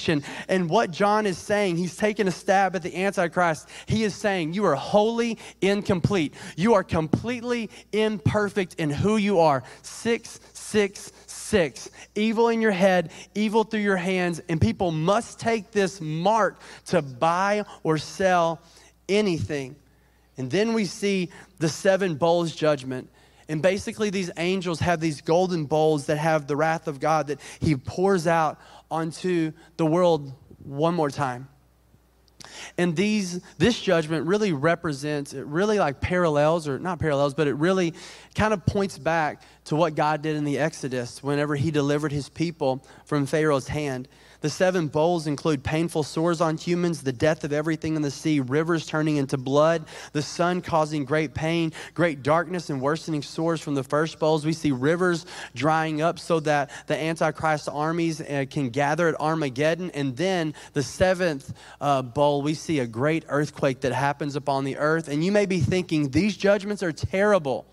And 0.47 0.69
what 0.69 0.91
John 0.91 1.25
is 1.25 1.38
saying, 1.38 1.77
he's 1.77 1.95
taking 1.95 2.27
a 2.27 2.31
stab 2.31 2.75
at 2.75 2.84
the 2.84 2.95
Antichrist. 2.95 3.69
He 3.86 4.03
is 4.03 4.15
saying, 4.15 4.53
You 4.53 4.65
are 4.65 4.75
wholly 4.75 5.38
incomplete. 5.62 6.34
You 6.55 6.73
are 6.73 6.84
completely 6.84 7.69
imperfect 7.91 8.75
in 8.75 8.89
who 8.89 9.17
you 9.17 9.39
are. 9.39 9.63
Six, 9.81 10.39
six, 10.53 11.12
six. 11.27 11.89
Evil 12.15 12.49
in 12.49 12.62
your 12.62 12.71
head, 12.71 13.12
evil 13.34 13.63
through 13.63 13.81
your 13.81 13.97
hands. 13.97 14.41
And 14.49 14.60
people 14.60 14.91
must 14.91 15.39
take 15.39 15.71
this 15.71 16.01
mark 16.01 16.60
to 16.88 17.01
buy 17.01 17.63
or 17.84 17.97
sell 17.97 18.62
anything. 19.08 19.75
And 20.38 20.51
then 20.51 20.73
we 20.73 20.86
see 20.86 21.29
the 21.60 21.69
seven 21.69 22.15
bowls 22.15 22.53
judgment. 22.53 23.10
And 23.47 23.62
basically, 23.62 24.10
these 24.10 24.31
angels 24.38 24.79
have 24.79 24.99
these 24.99 25.21
golden 25.21 25.65
bowls 25.65 26.08
that 26.08 26.17
have 26.17 26.47
the 26.47 26.55
wrath 26.55 26.88
of 26.88 26.99
God 26.99 27.27
that 27.27 27.39
He 27.60 27.75
pours 27.75 28.25
out 28.25 28.60
onto 28.89 29.52
the 29.78 29.86
world 29.86 30.34
one 30.63 30.95
more 30.95 31.10
time. 31.10 31.48
And 32.78 32.95
these, 32.95 33.41
this 33.58 33.80
judgment 33.80 34.28
really 34.28 34.54
represents, 34.54 35.34
it 35.34 35.45
really 35.45 35.80
like 35.80 36.02
parallels, 36.02 36.67
or 36.67 36.80
not 36.80 37.00
parallels, 37.00 37.34
but 37.34 37.48
it 37.48 37.54
really 37.54 37.93
kind 38.36 38.54
of 38.54 38.65
points 38.65 38.98
back 38.98 39.41
to 39.65 39.76
what 39.76 39.95
God 39.95 40.21
did 40.21 40.36
in 40.36 40.43
the 40.43 40.60
Exodus 40.60 41.24
whenever 41.24 41.56
he 41.56 41.71
delivered 41.71 42.12
his 42.12 42.30
people 42.30 42.86
from 43.06 43.26
Pharaoh's 43.26 43.67
hand. 43.67 44.08
The 44.45 44.51
seven 44.51 44.89
bowls 44.89 45.25
include 45.25 45.63
painful 45.63 46.03
sores 46.03 46.39
on 46.39 46.55
humans, 46.55 47.01
the 47.01 47.12
death 47.12 47.43
of 47.43 47.51
everything 47.51 47.95
in 47.95 48.03
the 48.03 48.12
sea, 48.12 48.41
rivers 48.41 48.86
turning 48.86 49.17
into 49.17 49.39
blood, 49.39 49.86
the 50.12 50.21
sun 50.21 50.62
causing 50.62 51.03
great 51.03 51.34
pain, 51.34 51.73
great 51.95 52.21
darkness, 52.21 52.69
and 52.69 52.79
worsening 52.79 53.23
sores 53.23 53.60
from 53.60 53.73
the 53.73 53.84
first 53.84 54.19
bowls. 54.19 54.45
We 54.45 54.53
see 54.53 54.71
rivers 54.71 55.25
drying 55.55 56.03
up 56.03 56.19
so 56.19 56.39
that 56.41 56.69
the 56.86 56.95
Antichrist 56.95 57.69
armies 57.71 58.21
uh, 58.21 58.45
can 58.47 58.69
gather 58.69 59.08
at 59.08 59.19
Armageddon. 59.19 59.89
And 59.95 60.15
then 60.15 60.53
the 60.73 60.84
seventh 60.84 61.51
uh, 61.81 62.03
bowl, 62.03 62.43
we 62.43 62.53
see 62.53 62.77
a 62.81 62.86
great 62.86 63.25
earthquake 63.29 63.81
that 63.81 63.93
happens 63.93 64.36
upon 64.36 64.63
the 64.63 64.77
earth. 64.77 65.08
And 65.08 65.25
you 65.25 65.31
may 65.31 65.47
be 65.47 65.60
thinking, 65.60 66.12
these 66.12 66.38
judgments 66.38 66.84
are 66.84 66.91
terrible. 66.91 67.65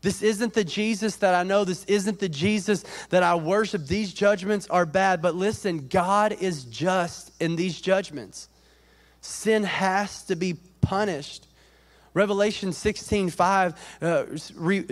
This 0.00 0.22
isn't 0.22 0.54
the 0.54 0.64
Jesus 0.64 1.16
that 1.16 1.34
I 1.34 1.42
know. 1.42 1.64
This 1.64 1.84
isn't 1.84 2.20
the 2.20 2.28
Jesus 2.28 2.84
that 3.10 3.22
I 3.22 3.34
worship. 3.34 3.86
These 3.86 4.14
judgments 4.14 4.68
are 4.68 4.86
bad. 4.86 5.20
But 5.20 5.34
listen, 5.34 5.88
God 5.88 6.36
is 6.40 6.64
just 6.64 7.32
in 7.40 7.56
these 7.56 7.80
judgments. 7.80 8.48
Sin 9.20 9.64
has 9.64 10.22
to 10.24 10.36
be 10.36 10.54
punished. 10.80 11.46
Revelation 12.14 12.72
16, 12.72 13.30
5, 13.30 13.98
uh, 14.00 14.24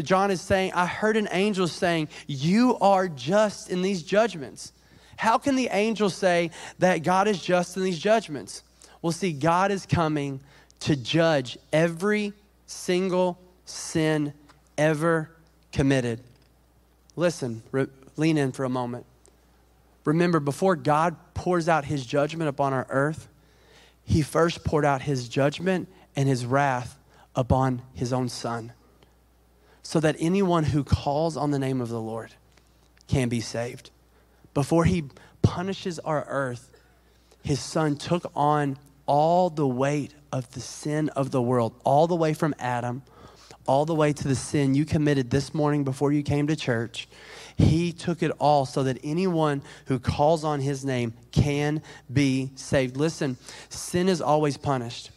John 0.02 0.30
is 0.30 0.40
saying, 0.40 0.72
I 0.74 0.86
heard 0.86 1.16
an 1.16 1.28
angel 1.30 1.66
saying, 1.66 2.08
You 2.26 2.76
are 2.80 3.08
just 3.08 3.70
in 3.70 3.82
these 3.82 4.02
judgments. 4.02 4.72
How 5.16 5.38
can 5.38 5.56
the 5.56 5.68
angel 5.72 6.10
say 6.10 6.50
that 6.78 7.02
God 7.02 7.26
is 7.26 7.42
just 7.42 7.76
in 7.76 7.84
these 7.84 7.98
judgments? 7.98 8.62
Well, 9.02 9.12
see, 9.12 9.32
God 9.32 9.70
is 9.70 9.86
coming 9.86 10.40
to 10.80 10.94
judge 10.94 11.56
every 11.72 12.32
single 12.66 13.38
sin 13.64 14.32
ever 14.78 15.30
committed. 15.72 16.20
Listen, 17.16 17.62
re- 17.72 17.86
lean 18.16 18.38
in 18.38 18.52
for 18.52 18.64
a 18.64 18.68
moment. 18.68 19.06
Remember, 20.04 20.40
before 20.40 20.76
God 20.76 21.16
pours 21.34 21.68
out 21.68 21.84
his 21.84 22.06
judgment 22.06 22.48
upon 22.48 22.72
our 22.72 22.86
earth, 22.90 23.28
he 24.04 24.22
first 24.22 24.64
poured 24.64 24.84
out 24.84 25.02
his 25.02 25.28
judgment 25.28 25.88
and 26.14 26.28
his 26.28 26.46
wrath 26.46 26.98
upon 27.34 27.82
his 27.92 28.12
own 28.12 28.28
son, 28.28 28.72
so 29.82 30.00
that 30.00 30.16
anyone 30.18 30.64
who 30.64 30.84
calls 30.84 31.36
on 31.36 31.50
the 31.50 31.58
name 31.58 31.80
of 31.80 31.88
the 31.88 32.00
Lord 32.00 32.32
can 33.08 33.28
be 33.28 33.40
saved. 33.40 33.90
Before 34.54 34.84
he 34.84 35.04
punishes 35.42 35.98
our 35.98 36.24
earth, 36.28 36.70
his 37.42 37.60
son 37.60 37.96
took 37.96 38.30
on 38.34 38.78
all 39.06 39.50
the 39.50 39.66
weight 39.66 40.14
of 40.32 40.50
the 40.52 40.60
sin 40.60 41.08
of 41.10 41.30
the 41.30 41.42
world, 41.42 41.74
all 41.84 42.06
the 42.06 42.16
way 42.16 42.32
from 42.32 42.54
Adam 42.58 43.02
all 43.66 43.84
the 43.84 43.94
way 43.94 44.12
to 44.12 44.28
the 44.28 44.34
sin 44.34 44.74
you 44.74 44.84
committed 44.84 45.30
this 45.30 45.54
morning 45.54 45.84
before 45.84 46.12
you 46.12 46.22
came 46.22 46.46
to 46.46 46.56
church. 46.56 47.08
He 47.56 47.92
took 47.92 48.22
it 48.22 48.30
all 48.38 48.66
so 48.66 48.82
that 48.82 48.98
anyone 49.02 49.62
who 49.86 49.98
calls 49.98 50.44
on 50.44 50.60
his 50.60 50.84
name 50.84 51.14
can 51.32 51.82
be 52.12 52.50
saved. 52.54 52.96
Listen, 52.96 53.36
sin 53.68 54.08
is 54.08 54.20
always 54.20 54.56
punished, 54.56 55.10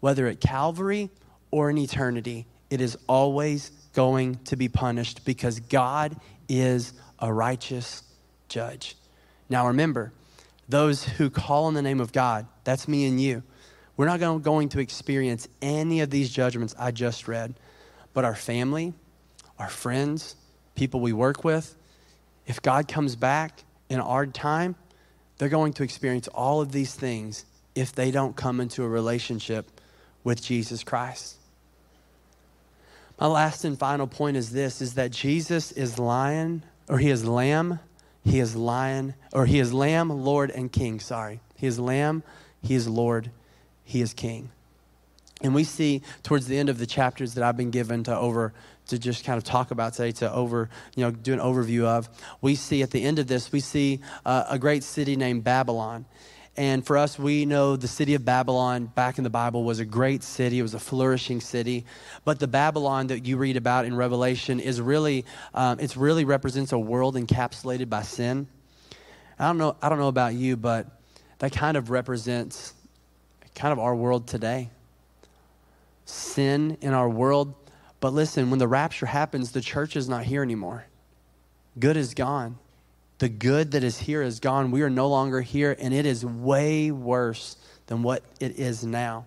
whether 0.00 0.26
at 0.26 0.40
Calvary 0.40 1.10
or 1.50 1.70
in 1.70 1.78
eternity. 1.78 2.46
It 2.70 2.80
is 2.80 2.96
always 3.06 3.70
going 3.92 4.36
to 4.44 4.56
be 4.56 4.68
punished 4.68 5.24
because 5.24 5.60
God 5.60 6.16
is 6.48 6.94
a 7.18 7.32
righteous 7.32 8.02
judge. 8.48 8.96
Now 9.48 9.66
remember, 9.66 10.12
those 10.68 11.04
who 11.04 11.28
call 11.28 11.66
on 11.66 11.74
the 11.74 11.82
name 11.82 12.00
of 12.00 12.12
God, 12.12 12.46
that's 12.64 12.88
me 12.88 13.06
and 13.06 13.20
you, 13.20 13.42
we're 13.96 14.06
not 14.06 14.20
going 14.42 14.70
to 14.70 14.80
experience 14.80 15.48
any 15.60 16.00
of 16.00 16.08
these 16.08 16.30
judgments 16.30 16.74
I 16.78 16.90
just 16.90 17.28
read 17.28 17.54
but 18.12 18.24
our 18.24 18.34
family, 18.34 18.94
our 19.58 19.68
friends, 19.68 20.36
people 20.74 21.00
we 21.00 21.12
work 21.12 21.44
with. 21.44 21.74
If 22.46 22.60
God 22.62 22.88
comes 22.88 23.16
back 23.16 23.64
in 23.88 24.00
our 24.00 24.26
time, 24.26 24.74
they're 25.38 25.48
going 25.48 25.72
to 25.74 25.82
experience 25.82 26.28
all 26.28 26.60
of 26.60 26.72
these 26.72 26.94
things 26.94 27.44
if 27.74 27.92
they 27.92 28.10
don't 28.10 28.36
come 28.36 28.60
into 28.60 28.82
a 28.82 28.88
relationship 28.88 29.66
with 30.24 30.42
Jesus 30.42 30.84
Christ. 30.84 31.36
My 33.20 33.26
last 33.26 33.64
and 33.64 33.78
final 33.78 34.06
point 34.06 34.36
is 34.36 34.50
this 34.50 34.80
is 34.82 34.94
that 34.94 35.12
Jesus 35.12 35.72
is 35.72 35.98
lion 35.98 36.64
or 36.88 36.98
he 36.98 37.10
is 37.10 37.24
lamb, 37.24 37.78
he 38.24 38.40
is 38.40 38.56
lion 38.56 39.14
or 39.32 39.46
he 39.46 39.58
is 39.58 39.72
lamb, 39.72 40.10
lord 40.10 40.50
and 40.50 40.70
king, 40.70 41.00
sorry. 41.00 41.40
He 41.56 41.66
is 41.66 41.78
lamb, 41.78 42.22
he 42.60 42.74
is 42.74 42.88
lord, 42.88 43.30
he 43.84 44.00
is 44.00 44.14
king. 44.14 44.50
And 45.42 45.54
we 45.54 45.64
see 45.64 46.02
towards 46.22 46.46
the 46.46 46.56
end 46.56 46.68
of 46.68 46.78
the 46.78 46.86
chapters 46.86 47.34
that 47.34 47.44
I've 47.44 47.56
been 47.56 47.70
given 47.70 48.04
to 48.04 48.16
over 48.16 48.54
to 48.88 48.98
just 48.98 49.24
kind 49.24 49.38
of 49.38 49.44
talk 49.44 49.70
about 49.70 49.94
today, 49.94 50.12
to 50.12 50.32
over, 50.32 50.68
you 50.94 51.04
know, 51.04 51.10
do 51.10 51.32
an 51.32 51.38
overview 51.38 51.84
of, 51.84 52.08
we 52.40 52.54
see 52.54 52.82
at 52.82 52.90
the 52.90 53.02
end 53.02 53.18
of 53.18 53.26
this, 53.26 53.52
we 53.52 53.60
see 53.60 54.00
uh, 54.24 54.44
a 54.48 54.58
great 54.58 54.82
city 54.82 55.16
named 55.16 55.44
Babylon. 55.44 56.04
And 56.56 56.84
for 56.84 56.98
us, 56.98 57.18
we 57.18 57.46
know 57.46 57.76
the 57.76 57.88
city 57.88 58.14
of 58.14 58.24
Babylon 58.26 58.84
back 58.86 59.16
in 59.16 59.24
the 59.24 59.30
Bible 59.30 59.64
was 59.64 59.78
a 59.78 59.86
great 59.86 60.22
city. 60.22 60.58
It 60.58 60.62
was 60.62 60.74
a 60.74 60.78
flourishing 60.78 61.40
city. 61.40 61.86
But 62.24 62.40
the 62.40 62.48
Babylon 62.48 63.06
that 63.06 63.24
you 63.24 63.38
read 63.38 63.56
about 63.56 63.86
in 63.86 63.96
Revelation 63.96 64.60
is 64.60 64.80
really, 64.80 65.24
um, 65.54 65.80
it 65.80 65.96
really 65.96 66.26
represents 66.26 66.72
a 66.72 66.78
world 66.78 67.16
encapsulated 67.16 67.88
by 67.88 68.02
sin. 68.02 68.48
I 69.38 69.46
don't 69.46 69.58
know, 69.58 69.76
I 69.80 69.88
don't 69.88 69.98
know 69.98 70.08
about 70.08 70.34
you, 70.34 70.58
but 70.58 70.86
that 71.38 71.52
kind 71.52 71.76
of 71.76 71.88
represents 71.88 72.74
kind 73.54 73.72
of 73.72 73.78
our 73.78 73.94
world 73.94 74.28
today. 74.28 74.68
Sin 76.04 76.78
in 76.80 76.92
our 76.92 77.08
world. 77.08 77.54
But 78.00 78.12
listen, 78.12 78.50
when 78.50 78.58
the 78.58 78.68
rapture 78.68 79.06
happens, 79.06 79.52
the 79.52 79.60
church 79.60 79.96
is 79.96 80.08
not 80.08 80.24
here 80.24 80.42
anymore. 80.42 80.86
Good 81.78 81.96
is 81.96 82.14
gone. 82.14 82.58
The 83.18 83.28
good 83.28 83.70
that 83.72 83.84
is 83.84 83.98
here 84.00 84.22
is 84.22 84.40
gone. 84.40 84.72
We 84.72 84.82
are 84.82 84.90
no 84.90 85.08
longer 85.08 85.40
here, 85.40 85.76
and 85.78 85.94
it 85.94 86.04
is 86.06 86.26
way 86.26 86.90
worse 86.90 87.56
than 87.86 88.02
what 88.02 88.24
it 88.40 88.58
is 88.58 88.84
now. 88.84 89.26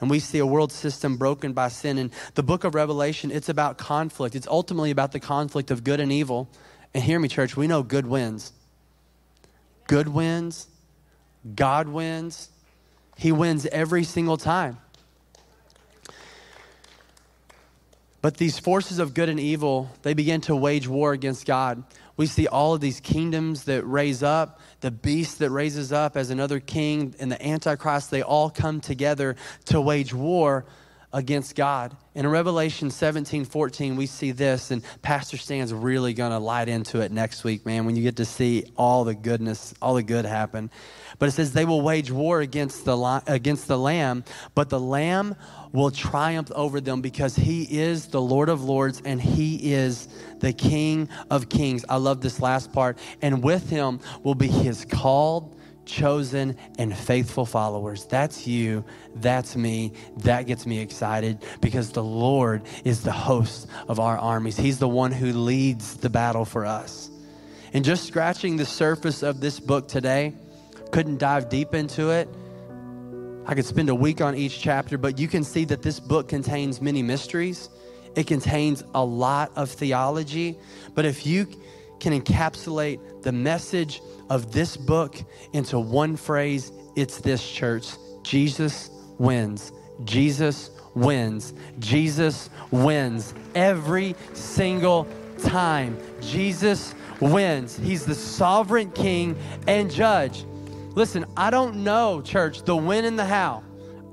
And 0.00 0.10
we 0.10 0.18
see 0.20 0.38
a 0.38 0.46
world 0.46 0.72
system 0.72 1.16
broken 1.16 1.52
by 1.52 1.68
sin. 1.68 1.98
And 1.98 2.10
the 2.34 2.42
book 2.42 2.64
of 2.64 2.74
Revelation, 2.74 3.30
it's 3.30 3.48
about 3.48 3.78
conflict. 3.78 4.34
It's 4.34 4.46
ultimately 4.46 4.90
about 4.90 5.12
the 5.12 5.20
conflict 5.20 5.70
of 5.70 5.84
good 5.84 6.00
and 6.00 6.10
evil. 6.12 6.48
And 6.94 7.02
hear 7.02 7.18
me, 7.18 7.28
church, 7.28 7.56
we 7.56 7.66
know 7.66 7.82
good 7.82 8.06
wins. 8.06 8.52
Good 9.86 10.08
wins. 10.08 10.68
God 11.54 11.88
wins. 11.88 12.50
He 13.16 13.32
wins 13.32 13.66
every 13.66 14.04
single 14.04 14.36
time. 14.36 14.78
But 18.20 18.36
these 18.38 18.58
forces 18.58 18.98
of 18.98 19.14
good 19.14 19.28
and 19.28 19.38
evil, 19.38 19.90
they 20.02 20.12
begin 20.12 20.40
to 20.42 20.56
wage 20.56 20.88
war 20.88 21.12
against 21.12 21.46
God. 21.46 21.84
We 22.16 22.26
see 22.26 22.48
all 22.48 22.74
of 22.74 22.80
these 22.80 22.98
kingdoms 22.98 23.64
that 23.64 23.84
raise 23.84 24.24
up, 24.24 24.60
the 24.80 24.90
beast 24.90 25.38
that 25.38 25.50
raises 25.50 25.92
up 25.92 26.16
as 26.16 26.30
another 26.30 26.58
king, 26.58 27.14
and 27.20 27.30
the 27.30 27.40
Antichrist, 27.46 28.10
they 28.10 28.22
all 28.22 28.50
come 28.50 28.80
together 28.80 29.36
to 29.66 29.80
wage 29.80 30.12
war 30.12 30.66
against 31.12 31.56
God. 31.56 31.96
In 32.14 32.26
Revelation 32.26 32.90
17, 32.90 33.44
14, 33.46 33.96
we 33.96 34.06
see 34.06 34.30
this, 34.30 34.70
and 34.70 34.82
Pastor 35.00 35.36
Stan's 35.38 35.72
really 35.72 36.12
going 36.12 36.32
to 36.32 36.38
light 36.38 36.68
into 36.68 37.00
it 37.00 37.10
next 37.10 37.44
week, 37.44 37.64
man, 37.64 37.86
when 37.86 37.96
you 37.96 38.02
get 38.02 38.16
to 38.16 38.24
see 38.24 38.70
all 38.76 39.04
the 39.04 39.14
goodness, 39.14 39.72
all 39.80 39.94
the 39.94 40.02
good 40.02 40.26
happen. 40.26 40.70
But 41.18 41.30
it 41.30 41.32
says 41.32 41.52
they 41.52 41.64
will 41.64 41.80
wage 41.80 42.10
war 42.10 42.40
against 42.40 42.84
the, 42.84 43.22
against 43.26 43.68
the 43.68 43.78
Lamb, 43.78 44.24
but 44.54 44.68
the 44.68 44.80
Lamb 44.80 45.34
will 45.72 45.90
triumph 45.90 46.50
over 46.52 46.80
them 46.80 47.00
because 47.00 47.36
he 47.36 47.62
is 47.62 48.08
the 48.08 48.20
Lord 48.20 48.48
of 48.48 48.64
Lords 48.64 49.02
and 49.04 49.20
he 49.20 49.72
is 49.72 50.08
the 50.40 50.52
King 50.52 51.08
of 51.30 51.48
Kings. 51.48 51.84
I 51.88 51.96
love 51.96 52.20
this 52.20 52.40
last 52.40 52.72
part. 52.72 52.98
And 53.22 53.42
with 53.42 53.68
him 53.68 54.00
will 54.22 54.34
be 54.34 54.48
his 54.48 54.84
called, 54.84 55.57
chosen, 55.88 56.56
and 56.78 56.96
faithful 56.96 57.46
followers. 57.46 58.04
That's 58.04 58.46
you. 58.46 58.84
That's 59.16 59.56
me. 59.56 59.92
That 60.18 60.46
gets 60.46 60.66
me 60.66 60.78
excited 60.78 61.42
because 61.60 61.90
the 61.90 62.04
Lord 62.04 62.62
is 62.84 63.02
the 63.02 63.12
host 63.12 63.66
of 63.88 63.98
our 63.98 64.16
armies. 64.18 64.56
He's 64.56 64.78
the 64.78 64.88
one 64.88 65.10
who 65.10 65.32
leads 65.32 65.96
the 65.96 66.10
battle 66.10 66.44
for 66.44 66.64
us. 66.64 67.10
And 67.72 67.84
just 67.84 68.04
scratching 68.04 68.56
the 68.56 68.66
surface 68.66 69.22
of 69.22 69.40
this 69.40 69.58
book 69.58 69.88
today, 69.88 70.34
couldn't 70.92 71.18
dive 71.18 71.48
deep 71.48 71.74
into 71.74 72.10
it 72.10 72.28
I 73.48 73.54
could 73.54 73.64
spend 73.64 73.88
a 73.88 73.94
week 73.94 74.20
on 74.20 74.34
each 74.34 74.60
chapter, 74.60 74.98
but 74.98 75.18
you 75.18 75.26
can 75.26 75.42
see 75.42 75.64
that 75.64 75.80
this 75.80 75.98
book 75.98 76.28
contains 76.28 76.82
many 76.82 77.02
mysteries. 77.02 77.70
It 78.14 78.26
contains 78.26 78.84
a 78.94 79.02
lot 79.02 79.52
of 79.56 79.70
theology. 79.70 80.58
But 80.94 81.06
if 81.06 81.24
you 81.24 81.46
can 81.98 82.12
encapsulate 82.12 83.22
the 83.22 83.32
message 83.32 84.02
of 84.30 84.52
this 84.52 84.76
book 84.76 85.16
into 85.52 85.78
one 85.78 86.16
phrase, 86.16 86.72
it's 86.96 87.18
this 87.18 87.46
church 87.48 87.88
Jesus 88.22 88.90
wins. 89.18 89.72
Jesus 90.04 90.70
wins. 90.94 91.54
Jesus 91.78 92.50
wins 92.70 93.34
every 93.54 94.14
single 94.34 95.06
time. 95.38 95.96
Jesus 96.20 96.94
wins. 97.20 97.76
He's 97.76 98.04
the 98.04 98.14
sovereign 98.14 98.90
king 98.90 99.36
and 99.66 99.90
judge. 99.90 100.44
Listen, 100.94 101.24
I 101.36 101.50
don't 101.50 101.84
know, 101.84 102.20
church, 102.22 102.62
the 102.62 102.76
when 102.76 103.04
and 103.04 103.18
the 103.18 103.24
how. 103.24 103.62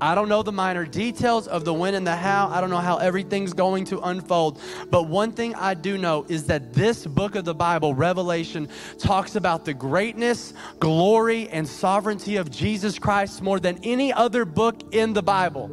I 0.00 0.14
don't 0.14 0.28
know 0.28 0.42
the 0.42 0.52
minor 0.52 0.84
details 0.84 1.48
of 1.48 1.64
the 1.64 1.72
when 1.72 1.94
and 1.94 2.06
the 2.06 2.14
how. 2.14 2.48
I 2.48 2.60
don't 2.60 2.68
know 2.68 2.76
how 2.76 2.98
everything's 2.98 3.54
going 3.54 3.86
to 3.86 4.00
unfold. 4.00 4.60
But 4.90 5.08
one 5.08 5.32
thing 5.32 5.54
I 5.54 5.72
do 5.72 5.96
know 5.96 6.26
is 6.28 6.44
that 6.46 6.74
this 6.74 7.06
book 7.06 7.34
of 7.34 7.46
the 7.46 7.54
Bible, 7.54 7.94
Revelation, 7.94 8.68
talks 8.98 9.36
about 9.36 9.64
the 9.64 9.72
greatness, 9.72 10.52
glory, 10.80 11.48
and 11.48 11.66
sovereignty 11.66 12.36
of 12.36 12.50
Jesus 12.50 12.98
Christ 12.98 13.40
more 13.40 13.58
than 13.58 13.78
any 13.82 14.12
other 14.12 14.44
book 14.44 14.94
in 14.94 15.14
the 15.14 15.22
Bible. 15.22 15.70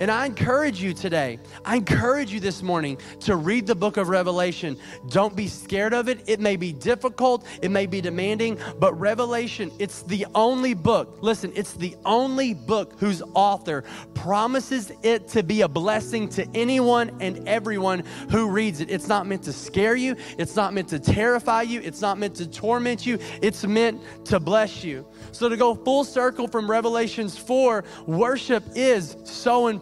And 0.00 0.10
I 0.10 0.26
encourage 0.26 0.80
you 0.80 0.94
today, 0.94 1.38
I 1.64 1.76
encourage 1.76 2.32
you 2.32 2.40
this 2.40 2.62
morning 2.62 2.98
to 3.20 3.36
read 3.36 3.66
the 3.66 3.74
book 3.74 3.96
of 3.96 4.08
Revelation. 4.08 4.78
Don't 5.08 5.36
be 5.36 5.48
scared 5.48 5.94
of 5.94 6.08
it. 6.08 6.22
It 6.26 6.40
may 6.40 6.56
be 6.56 6.72
difficult, 6.72 7.46
it 7.60 7.70
may 7.70 7.86
be 7.86 8.00
demanding, 8.00 8.58
but 8.78 8.98
Revelation, 8.98 9.70
it's 9.78 10.02
the 10.02 10.26
only 10.34 10.74
book, 10.74 11.18
listen, 11.20 11.52
it's 11.54 11.74
the 11.74 11.96
only 12.04 12.54
book 12.54 12.94
whose 12.98 13.22
author 13.34 13.84
promises 14.14 14.92
it 15.02 15.28
to 15.28 15.42
be 15.42 15.60
a 15.62 15.68
blessing 15.68 16.28
to 16.30 16.46
anyone 16.54 17.16
and 17.20 17.46
everyone 17.48 18.04
who 18.30 18.48
reads 18.48 18.80
it. 18.80 18.90
It's 18.90 19.08
not 19.08 19.26
meant 19.26 19.42
to 19.44 19.52
scare 19.52 19.96
you, 19.96 20.16
it's 20.38 20.56
not 20.56 20.74
meant 20.74 20.88
to 20.88 20.98
terrify 20.98 21.62
you, 21.62 21.80
it's 21.80 22.00
not 22.00 22.18
meant 22.18 22.34
to 22.36 22.46
torment 22.46 23.04
you, 23.06 23.18
it's 23.40 23.64
meant 23.64 24.00
to 24.26 24.40
bless 24.40 24.82
you. 24.82 25.06
So, 25.32 25.48
to 25.48 25.56
go 25.56 25.74
full 25.74 26.04
circle 26.04 26.48
from 26.48 26.70
Revelations 26.70 27.36
4, 27.38 27.84
worship 28.06 28.64
is 28.74 29.16
so 29.24 29.68
important. 29.68 29.81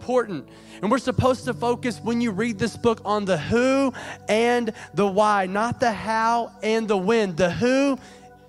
And 0.82 0.90
we're 0.90 0.98
supposed 0.98 1.44
to 1.44 1.54
focus 1.54 2.00
when 2.02 2.20
you 2.20 2.30
read 2.30 2.58
this 2.58 2.76
book 2.76 3.00
on 3.04 3.24
the 3.24 3.38
who 3.38 3.92
and 4.28 4.72
the 4.94 5.06
why, 5.06 5.46
not 5.46 5.78
the 5.78 5.92
how 5.92 6.52
and 6.62 6.88
the 6.88 6.96
when. 6.96 7.36
The 7.36 7.50
who 7.50 7.98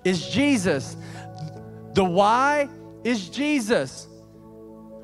is 0.04 0.28
Jesus, 0.28 0.96
the 1.94 2.04
why 2.04 2.68
is 3.04 3.28
Jesus. 3.28 4.08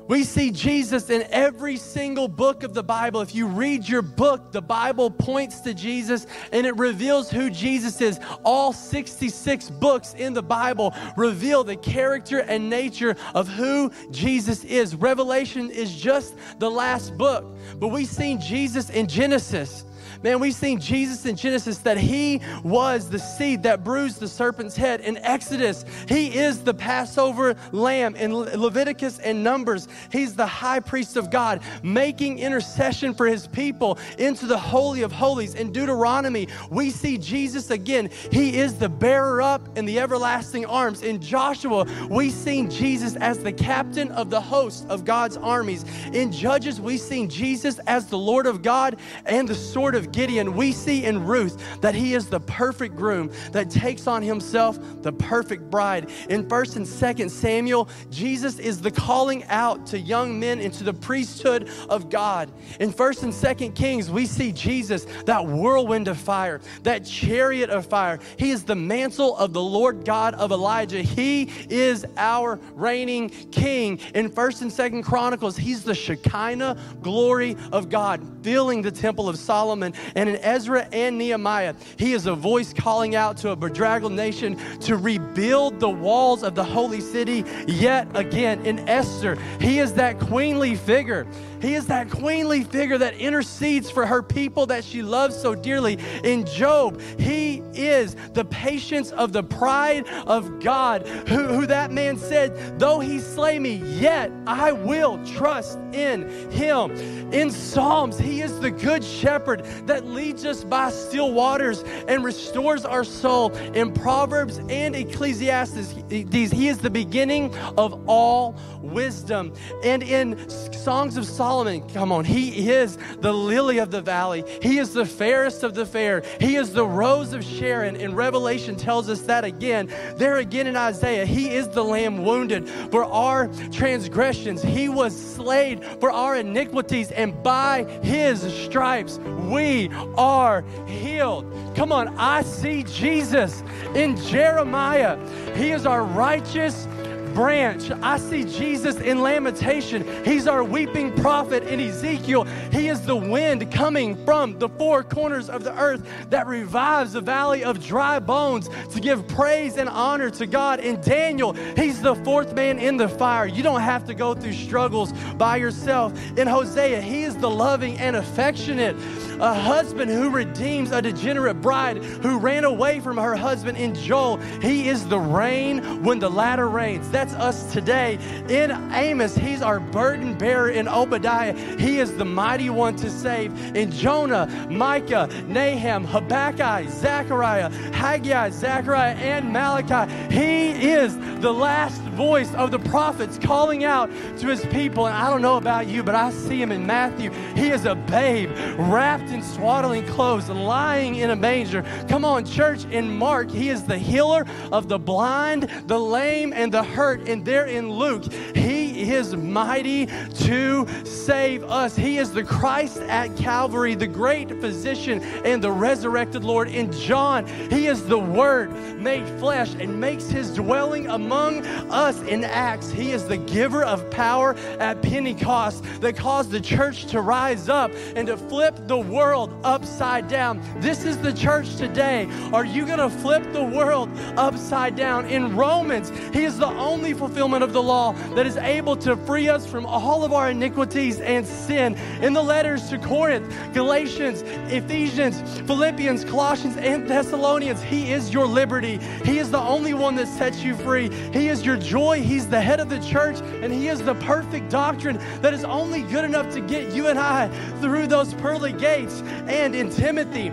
We 0.09 0.23
see 0.23 0.49
Jesus 0.49 1.11
in 1.11 1.27
every 1.29 1.77
single 1.77 2.27
book 2.27 2.63
of 2.63 2.73
the 2.73 2.81
Bible. 2.81 3.21
If 3.21 3.35
you 3.35 3.45
read 3.45 3.87
your 3.87 4.01
book, 4.01 4.51
the 4.51 4.61
Bible 4.61 5.11
points 5.11 5.59
to 5.61 5.73
Jesus 5.75 6.25
and 6.51 6.65
it 6.65 6.75
reveals 6.77 7.29
who 7.29 7.51
Jesus 7.51 8.01
is. 8.01 8.19
All 8.43 8.73
66 8.73 9.69
books 9.69 10.15
in 10.15 10.33
the 10.33 10.41
Bible 10.41 10.95
reveal 11.15 11.63
the 11.63 11.75
character 11.75 12.39
and 12.39 12.71
nature 12.71 13.15
of 13.35 13.47
who 13.47 13.91
Jesus 14.09 14.63
is. 14.63 14.95
Revelation 14.95 15.69
is 15.69 15.95
just 15.95 16.33
the 16.57 16.71
last 16.71 17.15
book, 17.15 17.45
but 17.75 17.89
we've 17.89 18.07
seen 18.07 18.41
Jesus 18.41 18.89
in 18.89 19.05
Genesis. 19.05 19.85
Man, 20.21 20.39
we've 20.41 20.53
seen 20.53 20.81
Jesus 20.81 21.25
in 21.25 21.37
Genesis 21.37 21.77
that 21.79 21.97
he 21.97 22.41
was 22.61 23.09
the 23.09 23.19
seed 23.19 23.63
that 23.63 23.85
bruised 23.85 24.19
the 24.19 24.27
serpent's 24.27 24.75
head. 24.75 24.99
In 24.99 25.17
Exodus, 25.19 25.85
he 26.09 26.37
is 26.37 26.61
the 26.61 26.73
Passover 26.73 27.55
lamb. 27.71 28.17
In 28.17 28.35
Leviticus 28.35 29.19
and 29.19 29.45
Numbers, 29.45 29.87
he's 30.11 30.35
the 30.35 30.45
high 30.45 30.81
priest 30.81 31.15
of 31.15 31.31
God, 31.31 31.61
making 31.83 32.39
intercession 32.39 33.13
for 33.13 33.27
his 33.27 33.47
people 33.47 33.97
into 34.17 34.45
the 34.45 34.57
Holy 34.57 35.03
of 35.03 35.13
Holies. 35.13 35.55
In 35.55 35.71
Deuteronomy, 35.71 36.49
we 36.69 36.89
see 36.89 37.17
Jesus 37.17 37.69
again. 37.69 38.09
He 38.29 38.57
is 38.57 38.77
the 38.77 38.89
bearer 38.89 39.41
up 39.41 39.77
in 39.77 39.85
the 39.85 39.99
everlasting 39.99 40.65
arms. 40.65 41.01
In 41.01 41.21
Joshua, 41.21 41.87
we 42.09 42.29
see 42.29 42.67
Jesus 42.67 43.15
as 43.15 43.39
the 43.39 43.53
captain 43.53 44.11
of 44.11 44.29
the 44.29 44.41
host 44.41 44.85
of 44.89 45.05
God's 45.05 45.37
armies. 45.37 45.85
In 46.11 46.29
Judges, 46.29 46.81
we 46.81 46.97
see 46.97 47.25
Jesus 47.25 47.79
as 47.87 48.07
the 48.07 48.17
Lord 48.17 48.47
of 48.47 48.61
God 48.61 48.97
and 49.25 49.47
the 49.47 49.55
sword 49.55 49.95
of 49.95 50.08
Gideon, 50.11 50.55
we 50.55 50.71
see 50.71 51.05
in 51.05 51.25
Ruth 51.25 51.81
that 51.81 51.95
he 51.95 52.13
is 52.13 52.27
the 52.27 52.39
perfect 52.39 52.95
groom 52.95 53.31
that 53.51 53.69
takes 53.69 54.07
on 54.07 54.21
himself 54.21 54.79
the 55.01 55.11
perfect 55.13 55.69
bride. 55.69 56.09
In 56.29 56.45
1st 56.45 56.75
and 56.77 56.85
2nd 56.85 57.29
Samuel, 57.29 57.89
Jesus 58.09 58.59
is 58.59 58.81
the 58.81 58.91
calling 58.91 59.43
out 59.45 59.85
to 59.87 59.99
young 59.99 60.39
men 60.39 60.59
into 60.59 60.83
the 60.83 60.93
priesthood 60.93 61.69
of 61.89 62.09
God. 62.09 62.51
In 62.79 62.91
1st 62.91 63.23
and 63.23 63.33
2nd 63.33 63.75
Kings, 63.75 64.09
we 64.09 64.25
see 64.25 64.51
Jesus, 64.51 65.05
that 65.25 65.45
whirlwind 65.45 66.07
of 66.07 66.17
fire, 66.17 66.61
that 66.83 67.05
chariot 67.05 67.69
of 67.69 67.85
fire. 67.85 68.19
He 68.37 68.51
is 68.51 68.63
the 68.63 68.75
mantle 68.75 69.35
of 69.37 69.53
the 69.53 69.61
Lord 69.61 70.05
God 70.05 70.33
of 70.35 70.51
Elijah. 70.51 71.01
He 71.01 71.49
is 71.69 72.05
our 72.17 72.59
reigning 72.73 73.29
king. 73.51 73.99
In 74.13 74.29
1st 74.29 74.61
and 74.61 74.71
2nd 74.71 75.03
Chronicles, 75.03 75.57
he's 75.57 75.83
the 75.83 75.95
Shekinah 75.95 76.77
glory 77.01 77.55
of 77.71 77.89
God, 77.89 78.43
filling 78.43 78.81
the 78.81 78.91
temple 78.91 79.29
of 79.29 79.37
Solomon. 79.37 79.93
And 80.15 80.29
in 80.29 80.37
Ezra 80.37 80.87
and 80.91 81.17
Nehemiah, 81.17 81.75
he 81.97 82.13
is 82.13 82.25
a 82.25 82.35
voice 82.35 82.73
calling 82.73 83.15
out 83.15 83.37
to 83.37 83.51
a 83.51 83.55
bedraggled 83.55 84.13
nation 84.13 84.57
to 84.79 84.95
rebuild 84.95 85.79
the 85.79 85.89
walls 85.89 86.43
of 86.43 86.55
the 86.55 86.63
holy 86.63 87.01
city 87.01 87.43
yet 87.67 88.07
again. 88.15 88.65
In 88.65 88.87
Esther, 88.87 89.37
he 89.59 89.79
is 89.79 89.93
that 89.93 90.19
queenly 90.19 90.75
figure 90.75 91.25
he 91.61 91.75
is 91.75 91.87
that 91.87 92.09
queenly 92.09 92.63
figure 92.63 92.97
that 92.97 93.15
intercedes 93.15 93.89
for 93.89 94.05
her 94.05 94.21
people 94.23 94.65
that 94.67 94.83
she 94.83 95.01
loves 95.01 95.35
so 95.35 95.55
dearly. 95.55 95.97
In 96.23 96.45
Job, 96.45 97.01
he 97.19 97.61
is 97.73 98.15
the 98.33 98.45
patience 98.45 99.11
of 99.11 99.33
the 99.33 99.43
pride 99.43 100.07
of 100.27 100.59
God, 100.59 101.07
who, 101.27 101.47
who 101.47 101.65
that 101.67 101.91
man 101.91 102.17
said, 102.17 102.79
Though 102.79 102.99
he 102.99 103.19
slay 103.19 103.59
me, 103.59 103.75
yet 103.75 104.31
I 104.47 104.71
will 104.71 105.23
trust 105.25 105.79
in 105.93 106.29
him. 106.51 106.91
In 107.33 107.51
Psalms, 107.51 108.17
he 108.17 108.41
is 108.41 108.59
the 108.59 108.71
good 108.71 109.03
shepherd 109.03 109.63
that 109.85 110.05
leads 110.05 110.45
us 110.45 110.63
by 110.63 110.89
still 110.89 111.33
waters 111.33 111.83
and 112.07 112.23
restores 112.23 112.85
our 112.85 113.03
soul. 113.03 113.51
In 113.73 113.93
Proverbs 113.93 114.59
and 114.69 114.95
Ecclesiastes, 114.95 115.93
he 116.09 116.67
is 116.67 116.77
the 116.79 116.89
beginning 116.89 117.53
of 117.77 118.07
all 118.07 118.55
wisdom. 118.81 119.53
And 119.83 120.03
in 120.03 120.49
Songs 120.49 121.17
of 121.17 121.25
Solomon, 121.25 121.48
come 121.93 122.11
on, 122.11 122.25
he 122.25 122.69
is 122.69 122.97
the 123.21 123.33
lily 123.33 123.79
of 123.79 123.89
the 123.89 124.01
valley. 124.01 124.43
He 124.61 124.77
is 124.77 124.93
the 124.93 125.05
fairest 125.05 125.63
of 125.63 125.73
the 125.73 125.85
fair. 125.85 126.21
He 126.39 126.55
is 126.57 126.73
the 126.73 126.85
rose 126.85 127.33
of 127.33 127.43
Sharon. 127.43 127.95
In 127.95 128.13
Revelation 128.13 128.75
tells 128.75 129.09
us 129.09 129.21
that 129.21 129.43
again. 129.43 129.91
There 130.15 130.37
again 130.37 130.67
in 130.67 130.75
Isaiah, 130.75 131.25
he 131.25 131.49
is 131.49 131.67
the 131.67 131.83
lamb 131.83 132.23
wounded 132.23 132.69
for 132.91 133.03
our 133.03 133.47
transgressions. 133.71 134.61
He 134.61 134.89
was 134.89 135.15
slain 135.15 135.81
for 135.99 136.11
our 136.11 136.35
iniquities, 136.35 137.11
and 137.11 137.41
by 137.41 137.83
his 138.03 138.41
stripes 138.65 139.17
we 139.17 139.89
are 140.17 140.63
healed. 140.85 141.51
Come 141.75 141.91
on, 141.91 142.15
I 142.17 142.43
see 142.43 142.83
Jesus 142.83 143.63
in 143.95 144.15
Jeremiah. 144.17 145.17
He 145.55 145.71
is 145.71 145.87
our 145.87 146.03
righteous 146.03 146.87
branch. 147.33 147.91
I 148.01 148.17
see 148.17 148.43
Jesus 148.43 148.97
in 148.97 149.21
lamentation. 149.21 150.05
He's 150.25 150.47
our 150.47 150.63
weeping 150.63 151.13
prophet 151.15 151.63
in 151.63 151.79
Ezekiel. 151.79 152.45
He 152.71 152.87
is 152.87 153.01
the 153.01 153.15
wind 153.15 153.71
coming 153.71 154.15
from 154.25 154.57
the 154.59 154.69
four 154.69 155.03
corners 155.03 155.49
of 155.49 155.63
the 155.63 155.77
earth 155.79 156.07
that 156.29 156.47
revives 156.47 157.13
the 157.13 157.21
valley 157.21 157.63
of 157.63 157.83
dry 157.83 158.19
bones 158.19 158.69
to 158.91 158.99
give 158.99 159.27
praise 159.27 159.77
and 159.77 159.89
honor 159.89 160.29
to 160.31 160.45
God. 160.45 160.79
In 160.79 160.99
Daniel, 161.01 161.53
he's 161.53 162.01
the 162.01 162.15
fourth 162.15 162.53
man 162.53 162.79
in 162.79 162.97
the 162.97 163.09
fire. 163.09 163.45
You 163.45 163.63
don't 163.63 163.81
have 163.81 164.05
to 164.05 164.13
go 164.13 164.33
through 164.33 164.53
struggles 164.53 165.11
by 165.37 165.57
yourself. 165.57 166.13
In 166.37 166.47
Hosea, 166.47 167.01
he 167.01 167.23
is 167.23 167.35
the 167.37 167.49
loving 167.49 167.97
and 167.97 168.15
affectionate 168.15 168.95
a 169.39 169.53
husband 169.53 170.11
who 170.11 170.29
redeems 170.29 170.91
a 170.91 171.01
degenerate 171.01 171.61
bride 171.61 171.97
who 171.97 172.37
ran 172.37 172.63
away 172.63 172.99
from 172.99 173.17
her 173.17 173.35
husband 173.35 173.77
in 173.77 173.95
Joel. 173.95 174.37
He 174.61 174.89
is 174.89 175.07
the 175.07 175.19
rain 175.19 176.03
when 176.03 176.19
the 176.19 176.29
latter 176.29 176.67
rains. 176.67 177.09
That's 177.09 177.33
us 177.33 177.71
today. 177.71 178.19
In 178.49 178.71
Amos, 178.93 179.35
he's 179.35 179.61
our 179.61 179.79
burden 179.79 180.37
bearer. 180.37 180.69
In 180.69 180.87
Obadiah, 180.87 181.53
he 181.77 181.99
is 181.99 182.15
the 182.17 182.25
mighty 182.25 182.69
one 182.69 182.95
to 182.97 183.09
save. 183.09 183.75
In 183.75 183.91
Jonah, 183.91 184.47
Micah, 184.69 185.29
Nahum, 185.47 186.05
Habakkuk, 186.05 186.89
Zechariah, 186.89 187.69
Haggai, 187.93 188.49
Zechariah, 188.49 189.15
and 189.15 189.51
Malachi, 189.51 190.11
he 190.33 190.89
is 190.91 191.17
the 191.39 191.53
last 191.53 192.01
voice 192.01 192.53
of 192.55 192.71
the 192.71 192.79
prophets 192.79 193.37
calling 193.37 193.83
out 193.83 194.09
to 194.37 194.47
his 194.47 194.65
people. 194.67 195.07
And 195.07 195.15
I 195.15 195.29
don't 195.29 195.41
know 195.41 195.57
about 195.57 195.87
you, 195.87 196.03
but 196.03 196.15
I 196.15 196.31
see 196.31 196.61
him 196.61 196.71
in 196.71 196.85
Matthew. 196.85 197.31
He 197.55 197.69
is 197.69 197.85
a 197.85 197.95
babe 197.95 198.51
wrapped 198.77 199.28
in 199.29 199.43
swaddling 199.43 200.05
clothes, 200.05 200.49
lying 200.49 201.15
in 201.15 201.29
a 201.29 201.35
manger. 201.35 201.83
Come 202.07 202.25
on, 202.25 202.45
church. 202.45 202.85
In 202.85 203.17
Mark, 203.17 203.49
he 203.49 203.69
is 203.69 203.83
the 203.83 203.97
healer 203.97 204.45
of 204.71 204.87
the 204.87 204.99
blind, 204.99 205.63
the 205.87 205.99
lame, 205.99 206.53
and 206.53 206.71
the 206.71 206.83
hurt. 206.83 207.27
And 207.27 207.43
there 207.45 207.65
in 207.65 207.91
Luke, 207.91 208.31
he 208.55 208.78
is 209.13 209.35
mighty 209.35 210.05
to 210.05 210.87
save 211.05 211.63
us. 211.63 211.95
He 211.95 212.17
is 212.17 212.31
the 212.31 212.43
Christ 212.43 212.97
at 213.01 213.35
Calvary, 213.35 213.95
the 213.95 214.07
great 214.07 214.49
physician 214.61 215.21
and 215.45 215.63
the 215.63 215.71
resurrected 215.71 216.43
Lord. 216.43 216.69
In 216.69 216.91
John, 216.91 217.47
he 217.69 217.87
is 217.87 218.05
the 218.05 218.19
Word 218.19 218.73
made 218.99 219.27
flesh 219.39 219.73
and 219.75 219.99
makes 219.99 220.29
his 220.29 220.53
dwelling 220.53 221.07
among 221.07 221.65
us 221.91 222.21
in 222.23 222.43
Acts. 222.43 222.89
He 222.89 223.11
is 223.11 223.25
the 223.25 223.37
giver 223.37 223.83
of 223.83 224.09
power 224.11 224.55
at 224.79 225.01
Pentecost 225.01 225.83
that 226.01 226.15
caused 226.15 226.51
the 226.51 226.61
church 226.61 227.05
to 227.07 227.21
rise 227.21 227.69
up 227.69 227.91
and 228.15 228.27
to 228.27 228.37
flip 228.37 228.75
the 228.87 228.97
world 228.97 229.53
upside 229.63 230.27
down. 230.27 230.61
This 230.79 231.05
is 231.05 231.17
the 231.17 231.33
church 231.33 231.75
today. 231.75 232.27
Are 232.53 232.65
you 232.65 232.85
going 232.85 232.99
to 232.99 233.09
flip 233.09 233.43
the 233.53 233.63
world 233.63 234.09
upside 234.37 234.95
down? 234.95 235.25
In 235.25 235.55
Romans, 235.55 236.11
he 236.33 236.43
is 236.43 236.57
the 236.57 236.67
only 236.67 237.13
fulfillment 237.13 237.63
of 237.63 237.73
the 237.73 237.81
law 237.81 238.13
that 238.35 238.45
is 238.45 238.57
able 238.57 238.95
to 239.01 239.15
free 239.17 239.49
us 239.49 239.65
from 239.65 239.85
all 239.85 240.23
of 240.23 240.33
our 240.33 240.51
iniquities 240.51 241.19
and 241.19 241.45
sin. 241.45 241.95
In 242.21 242.33
the 242.33 242.43
letters 242.43 242.89
to 242.89 242.97
Corinth, 242.97 243.53
Galatians, 243.73 244.41
Ephesians, 244.71 245.41
Philippians, 245.61 246.25
Colossians, 246.25 246.77
and 246.77 247.07
Thessalonians, 247.07 247.81
he 247.81 248.11
is 248.11 248.33
your 248.33 248.45
liberty. 248.45 248.97
He 249.25 249.39
is 249.39 249.51
the 249.51 249.59
only 249.59 249.93
one 249.93 250.15
that 250.15 250.27
sets 250.27 250.63
you 250.63 250.75
free. 250.75 251.09
He 251.31 251.49
is 251.49 251.65
your 251.65 251.77
joy. 251.77 252.21
He's 252.21 252.47
the 252.47 252.61
head 252.61 252.79
of 252.79 252.89
the 252.89 252.99
church, 252.99 253.39
and 253.61 253.73
He 253.73 253.87
is 253.87 254.01
the 254.01 254.15
perfect 254.15 254.69
doctrine 254.69 255.19
that 255.41 255.53
is 255.53 255.63
only 255.63 256.03
good 256.03 256.25
enough 256.25 256.51
to 256.53 256.61
get 256.61 256.93
you 256.93 257.07
and 257.07 257.19
I 257.19 257.47
through 257.81 258.07
those 258.07 258.33
pearly 258.35 258.73
gates. 258.73 259.21
And 259.47 259.75
in 259.75 259.89
Timothy, 259.89 260.51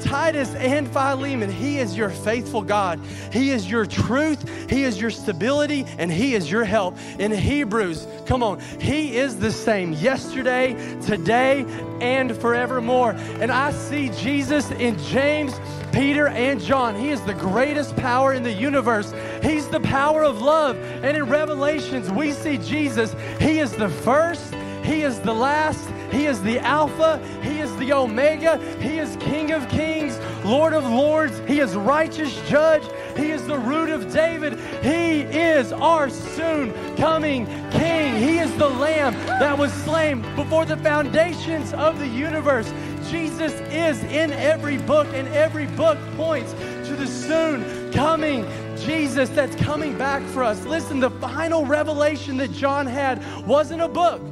Titus, 0.00 0.54
and 0.54 0.88
Philemon, 0.92 1.50
He 1.50 1.78
is 1.78 1.96
your 1.96 2.10
faithful 2.10 2.62
God. 2.62 3.00
He 3.32 3.50
is 3.50 3.70
your 3.70 3.86
truth, 3.86 4.70
He 4.70 4.84
is 4.84 5.00
your 5.00 5.10
stability, 5.10 5.84
and 5.98 6.10
He 6.10 6.34
is 6.34 6.50
your 6.50 6.64
help. 6.64 6.96
In 7.18 7.32
Hebrews, 7.38 8.06
come 8.26 8.42
on, 8.42 8.60
He 8.80 9.16
is 9.16 9.38
the 9.38 9.52
same 9.52 9.92
yesterday, 9.92 10.74
today, 11.02 11.64
and 12.00 12.36
forevermore. 12.36 13.12
And 13.40 13.50
I 13.50 13.72
see 13.72 14.10
Jesus 14.10 14.70
in 14.72 14.98
James 15.04 15.58
Peter 15.92 16.28
and 16.28 16.60
John. 16.60 16.94
He 16.94 17.10
is 17.10 17.20
the 17.22 17.34
greatest 17.34 17.96
power 17.96 18.32
in 18.32 18.42
the 18.42 18.52
universe. 18.52 19.12
He's 19.42 19.66
the 19.68 19.80
power 19.80 20.22
of 20.22 20.40
love. 20.40 20.76
And 21.02 21.16
in 21.16 21.24
Revelations, 21.24 22.10
we 22.10 22.32
see 22.32 22.58
Jesus. 22.58 23.14
He 23.40 23.58
is 23.58 23.72
the 23.72 23.88
first, 23.88 24.54
He 24.84 25.02
is 25.02 25.20
the 25.20 25.32
last, 25.32 25.88
He 26.12 26.26
is 26.26 26.40
the 26.42 26.58
Alpha, 26.60 27.20
He 27.42 27.60
is 27.60 27.74
the 27.76 27.92
Omega, 27.92 28.58
He 28.80 28.98
is 28.98 29.16
King 29.16 29.52
of 29.52 29.68
Kings, 29.68 30.18
Lord 30.44 30.72
of 30.72 30.84
Lords, 30.84 31.40
He 31.46 31.60
is 31.60 31.74
righteous 31.74 32.40
judge, 32.48 32.84
He 33.18 33.30
is 33.30 33.46
the 33.46 33.58
root 33.58 33.90
of 33.90 34.12
David, 34.12 34.58
He 34.82 35.22
is 35.22 35.72
our 35.72 36.08
soon 36.08 36.72
coming 36.96 37.46
King. 37.70 38.16
He 38.16 38.38
is 38.38 38.56
the 38.56 38.68
Lamb 38.68 39.14
that 39.40 39.58
was 39.58 39.72
slain 39.72 40.22
before 40.36 40.64
the 40.64 40.76
foundations 40.76 41.72
of 41.74 41.98
the 41.98 42.06
universe. 42.06 42.72
Jesus 43.10 43.52
is 43.72 44.02
in 44.04 44.32
every 44.32 44.78
book, 44.78 45.06
and 45.14 45.26
every 45.28 45.66
book 45.66 45.98
points 46.16 46.52
to 46.52 46.96
the 46.96 47.06
soon 47.06 47.92
coming 47.92 48.46
Jesus 48.76 49.28
that's 49.30 49.56
coming 49.56 49.96
back 49.98 50.22
for 50.28 50.42
us. 50.42 50.64
Listen, 50.64 51.00
the 51.00 51.10
final 51.10 51.64
revelation 51.66 52.36
that 52.36 52.52
John 52.52 52.86
had 52.86 53.22
wasn't 53.46 53.82
a 53.82 53.88
book, 53.88 54.22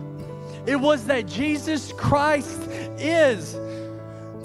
it 0.67 0.77
was 0.77 1.05
that 1.07 1.27
Jesus 1.27 1.93
Christ 1.93 2.61
is 2.99 3.55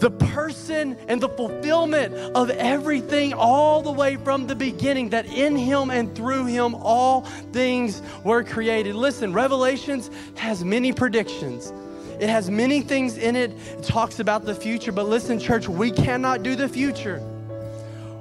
the 0.01 0.11
person 0.11 0.97
and 1.07 1.21
the 1.21 1.29
fulfillment 1.29 2.13
of 2.35 2.49
everything 2.49 3.33
all 3.33 3.83
the 3.83 3.91
way 3.91 4.15
from 4.17 4.47
the 4.47 4.55
beginning, 4.55 5.09
that 5.09 5.27
in 5.27 5.55
Him 5.55 5.91
and 5.91 6.13
through 6.15 6.45
Him 6.45 6.75
all 6.75 7.21
things 7.53 8.01
were 8.23 8.43
created. 8.43 8.95
Listen, 8.95 9.31
Revelations 9.31 10.09
has 10.35 10.65
many 10.65 10.91
predictions. 10.91 11.71
It 12.19 12.29
has 12.29 12.49
many 12.49 12.81
things 12.81 13.17
in 13.17 13.35
it. 13.35 13.51
It 13.51 13.83
talks 13.83 14.19
about 14.19 14.43
the 14.43 14.55
future. 14.55 14.91
But 14.91 15.07
listen, 15.07 15.39
church, 15.39 15.69
we 15.69 15.91
cannot 15.91 16.41
do 16.41 16.55
the 16.55 16.67
future. 16.67 17.21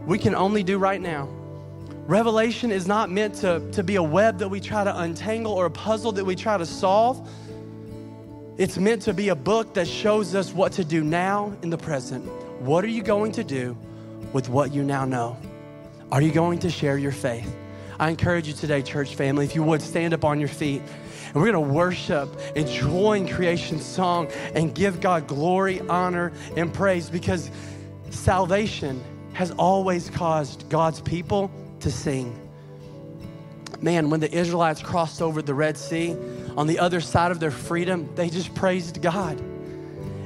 We 0.07 0.19
can 0.19 0.35
only 0.35 0.63
do 0.63 0.79
right 0.79 1.01
now. 1.01 1.29
Revelation 2.07 2.73
is 2.73 2.87
not 2.87 3.11
meant 3.11 3.37
to, 3.37 3.61
to 3.73 3.83
be 3.83 3.97
a 3.97 4.03
web 4.03 4.39
that 4.39 4.49
we 4.49 4.61
try 4.61 4.85
to 4.85 5.01
untangle 5.01 5.53
or 5.53 5.67
a 5.67 5.71
puzzle 5.71 6.13
that 6.13 6.25
we 6.25 6.35
try 6.35 6.59
to 6.59 6.67
solve. 6.67 7.27
It's 8.61 8.77
meant 8.77 9.01
to 9.03 9.15
be 9.15 9.31
a 9.31 9.35
book 9.35 9.73
that 9.73 9.89
shows 9.89 10.35
us 10.35 10.53
what 10.53 10.73
to 10.73 10.85
do 10.85 11.03
now 11.03 11.57
in 11.63 11.71
the 11.71 11.79
present. 11.79 12.27
What 12.61 12.85
are 12.85 12.89
you 12.89 13.03
going 13.03 13.33
to 13.33 13.43
do 13.43 13.75
with 14.35 14.51
what 14.51 14.75
you 14.75 14.83
now 14.83 15.07
know? 15.07 15.39
Are 16.13 16.21
you 16.21 16.31
going 16.31 16.59
to 16.59 16.71
share 16.71 16.99
your 16.99 17.11
faith? 17.11 17.51
I 17.99 18.11
encourage 18.11 18.47
you 18.49 18.53
today, 18.53 18.83
church 18.83 19.15
family, 19.15 19.47
if 19.47 19.55
you 19.55 19.63
would 19.63 19.81
stand 19.81 20.13
up 20.13 20.27
on 20.27 20.39
your 20.39 20.51
feet 20.51 20.83
and 21.29 21.37
we're 21.37 21.51
going 21.51 21.67
to 21.69 21.73
worship 21.73 22.29
and 22.55 22.69
join 22.69 23.27
creation's 23.27 23.87
song 23.87 24.29
and 24.55 24.75
give 24.75 25.01
God 25.01 25.27
glory, 25.27 25.81
honor, 25.89 26.31
and 26.55 26.71
praise 26.71 27.09
because 27.09 27.51
salvation 28.11 29.03
has 29.33 29.53
always 29.53 30.11
caused 30.11 30.69
God's 30.69 31.01
people 31.01 31.51
to 31.81 31.91
sing. 31.91 32.39
Man, 33.81 34.11
when 34.11 34.21
the 34.21 34.31
Israelites 34.31 34.83
crossed 34.83 35.23
over 35.23 35.41
the 35.41 35.55
Red 35.55 35.79
Sea, 35.79 36.15
on 36.61 36.67
the 36.67 36.79
other 36.79 37.01
side 37.01 37.33
of 37.33 37.41
their 37.41 37.51
freedom, 37.51 38.07
they 38.17 38.29
just 38.29 38.55
praised 38.55 39.01
God. 39.01 39.41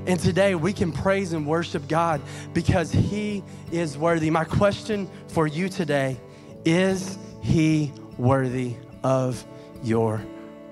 And 0.09 0.18
today 0.18 0.57
we 0.57 0.72
can 0.72 0.91
praise 0.91 1.32
and 1.32 1.47
worship 1.47 1.87
God 1.87 2.20
because 2.53 2.91
He 2.91 3.45
is 3.70 3.97
worthy. 3.97 4.30
My 4.30 4.43
question 4.43 5.09
for 5.28 5.47
you 5.47 5.68
today 5.68 6.18
is 6.64 7.18
he 7.41 7.93
worthy 8.18 8.74
of 9.05 9.45
your 9.85 10.20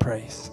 praise? 0.01 0.51